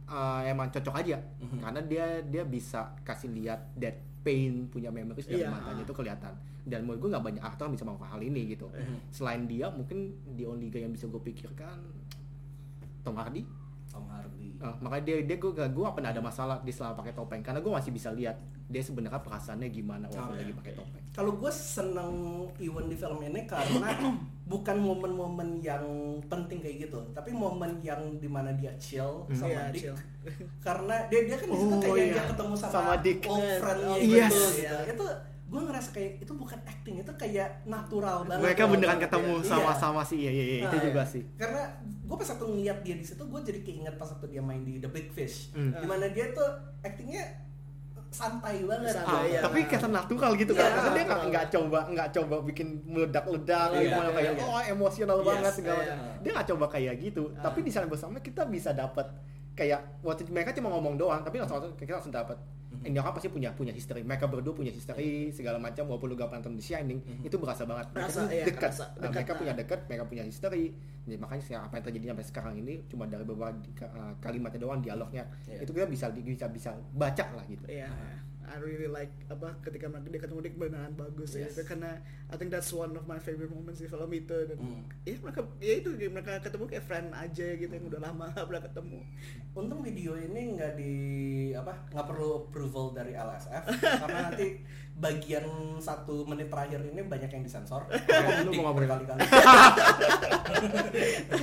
[0.07, 1.19] uh, emang cocok aja.
[1.39, 1.59] Mhm.
[1.61, 5.55] Karena dia dia bisa kasih lihat that pain punya memories dari Iya.
[5.55, 6.35] matanya itu kelihatan.
[6.67, 8.67] Dan menurut gue nggak banyak aktor yang bisa melakukan hal ini gitu.
[8.67, 8.97] Mhm.
[9.15, 9.99] Selain dia, mungkin
[10.35, 11.79] the only guy yang bisa gue pikirkan
[13.07, 13.47] Tom Hardy.
[13.87, 14.36] Tom Hardy.
[14.67, 17.63] Uh, makanya dia dia gue gue gak pernah ada masalah di selama pakai topeng karena
[17.63, 18.35] gue masih bisa lihat
[18.67, 21.03] dia sebenarnya perasaannya gimana waktu Oh, lagi iya, pakai topeng.
[21.15, 22.13] Kalau gue seneng
[22.59, 23.89] Iwan di film ini karena
[24.53, 25.87] bukan momen-momen yang
[26.25, 29.35] penting kayak gitu, tapi momen yang di mana dia chill Hmm.
[29.37, 29.83] sama Iya, Dick.
[29.87, 29.97] chill.
[30.59, 32.13] Karena dia dia kan di situ Oh, kayak iya.
[32.13, 33.19] dia ketemu sama, Sama Dick.
[33.25, 34.33] old Yes, friend-nya oh, gitu, yes.
[34.57, 34.77] gitu.
[34.93, 35.07] Itu
[35.47, 38.43] gue ngerasa kayak itu bukan acting, itu kayak natural banget.
[38.43, 39.47] Mereka beneran ketemu Iya.
[39.47, 41.13] sama-sama sih, iya iya, iya, itu Nah, juga iya.
[41.13, 41.23] sih.
[41.37, 44.61] Karena gue pas waktu ngeliat dia di situ, gue jadi keinget pas waktu dia main
[44.61, 45.71] di The Big Fish, Hmm.
[45.73, 46.47] di mana dia tuh
[46.81, 47.47] actingnya
[48.09, 48.91] santai banget.
[48.93, 49.41] Santai, Ah, iya.
[49.41, 53.69] tapi kesan natural gitu Iya, kan, karena dia nggak nggak coba nggak coba bikin meledak-ledak,
[53.73, 54.43] Iya, gimana iya, kayak iya.
[54.43, 55.95] oh emosional Yes, banget segala iya.
[55.95, 56.23] macam.
[56.23, 57.43] Dia nggak coba kayak gitu, Ah.
[57.45, 59.07] tapi di sana bersama kita bisa dapat
[59.53, 62.37] kayak waktu mereka cuma ngomong doang, tapi langsung kita langsung dapat
[62.85, 64.03] ini orang pasti punya punya history.
[64.05, 67.65] Mereka berdua punya history segala macam walaupun lu gak pernah nonton The Shining itu berasa
[67.65, 67.87] banget.
[67.95, 68.61] Mereka Berasa, tuh iya, dekat.
[68.61, 69.39] kerasa, Nah, dekat, mereka nah.
[69.41, 70.65] punya dekat mereka punya history.
[71.07, 75.25] Jadi makanya apa yang terjadi sampai sekarang ini cuma dari beberapa uh, kalimatnya doang dialognya.
[75.47, 75.63] Iya.
[75.63, 77.65] itu kita bisa bisa bisa baca lah gitu.
[77.71, 77.87] Iya,
[78.47, 81.53] I really like apa ketika mereka dia ketemu dia beneran bagus ya Yes.
[81.53, 84.83] itu karena I think that's one of my favorite moments di film itu dan Hmm.
[85.03, 89.01] ya mereka ya itu mereka ketemu kayak friend aja gitu yang udah lama pernah ketemu
[89.53, 90.93] Untung video ini nggak di
[91.53, 93.65] apa nggak perlu approval dari LSF
[94.03, 94.49] karena nanti
[94.97, 95.45] bagian
[95.77, 97.85] satu menit terakhir ini banyak yang disensor.
[98.49, 99.21] Lu mau ngomongin berkali-kali.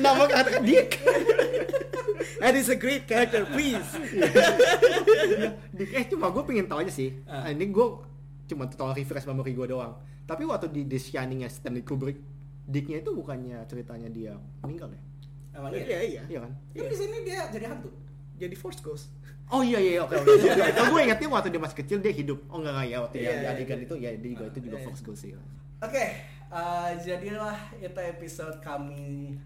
[0.04, 0.90] nama kata dia
[2.42, 3.86] that is a great character please
[5.74, 7.14] Di- eh cuma gue pengen tahu aja sih.
[7.24, 7.88] Nah, ini gue
[8.50, 12.20] cuma total refresh memory gue doang tapi waktu di The Shining Stanley Kubrick
[12.64, 14.34] Dicknya itu bukannya ceritanya dia
[14.64, 15.02] meninggal ya
[15.54, 16.00] Emang iya iya.
[16.02, 17.90] iya iya kan Kan di sini dia jadi hantu.
[18.36, 19.08] Jadi force ghost
[19.46, 20.34] Oh iya iya oke oke.
[20.74, 22.40] Kalau gue ingetnya waktu dia masih kecil dia hidup.
[22.48, 23.86] Oh enggak enggak ya waktu Iya, yang di iya, adegan iya.
[23.86, 24.86] itu ya dia juga itu juga Iya.
[24.88, 25.32] Fox Ghost sih.
[25.78, 26.06] Oke,
[26.50, 29.04] eh, jadilah itu episode kami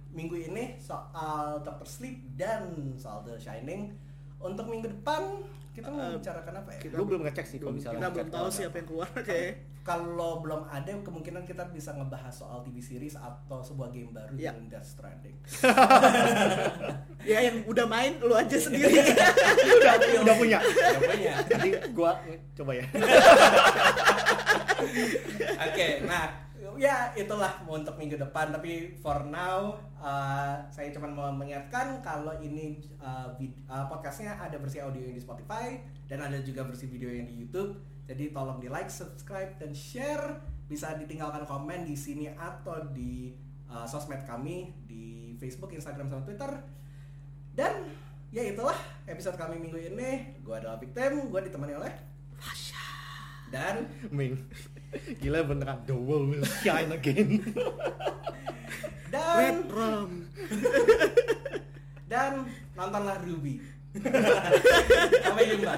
[0.08, 2.62] minggu ini soal Doctor Sleep dan
[2.94, 3.90] soal The Shining.
[4.38, 5.42] Untuk minggu depan
[5.74, 6.80] kita mau Eh, bicarakan apa ya?
[6.80, 7.98] kita- Lu belum ngecek sih kalau misalnya.
[7.98, 8.70] kita belum tahu kalau sih ada.
[8.70, 9.52] apa yang keluar kayak
[9.88, 14.52] Kalau belum ada, kemungkinan kita bisa ngebahas soal TV series atau sebuah game baru Iya.
[14.52, 15.32] dengan Death Stranding.
[17.32, 19.94] ya yang udah main lu aja sendiri udah,
[20.28, 20.60] udah punya.
[20.60, 21.34] Udah punya.
[21.40, 22.20] Nanti gua
[22.52, 22.84] coba ya.
[25.72, 26.30] Oke, nah
[26.78, 28.52] ya itulah untuk minggu depan.
[28.52, 34.60] Tapi for now, uh, saya cuma mau mengingatkan kalau ini uh, vid- uh, podcastnya ada
[34.60, 37.97] versi audio yang di Spotify dan ada juga versi video yang di YouTube.
[38.08, 40.40] Jadi tolong di like, subscribe, dan share.
[40.68, 43.36] Bisa ditinggalkan komen di sini atau di
[43.68, 46.52] uh, sosmed kami di Facebook, Instagram, sama Twitter.
[47.52, 47.88] Dan
[48.32, 50.40] ya itulah episode kami minggu ini.
[50.40, 51.94] Gue adalah Victim, gue ditemani oleh
[53.52, 54.36] dan Ming.
[55.20, 57.44] Gila beneran the world will shine again.
[59.14, 60.12] dan red rum
[62.12, 62.44] dan
[62.76, 63.64] nontonlah Ruby.
[65.24, 65.76] Sampai jumpa.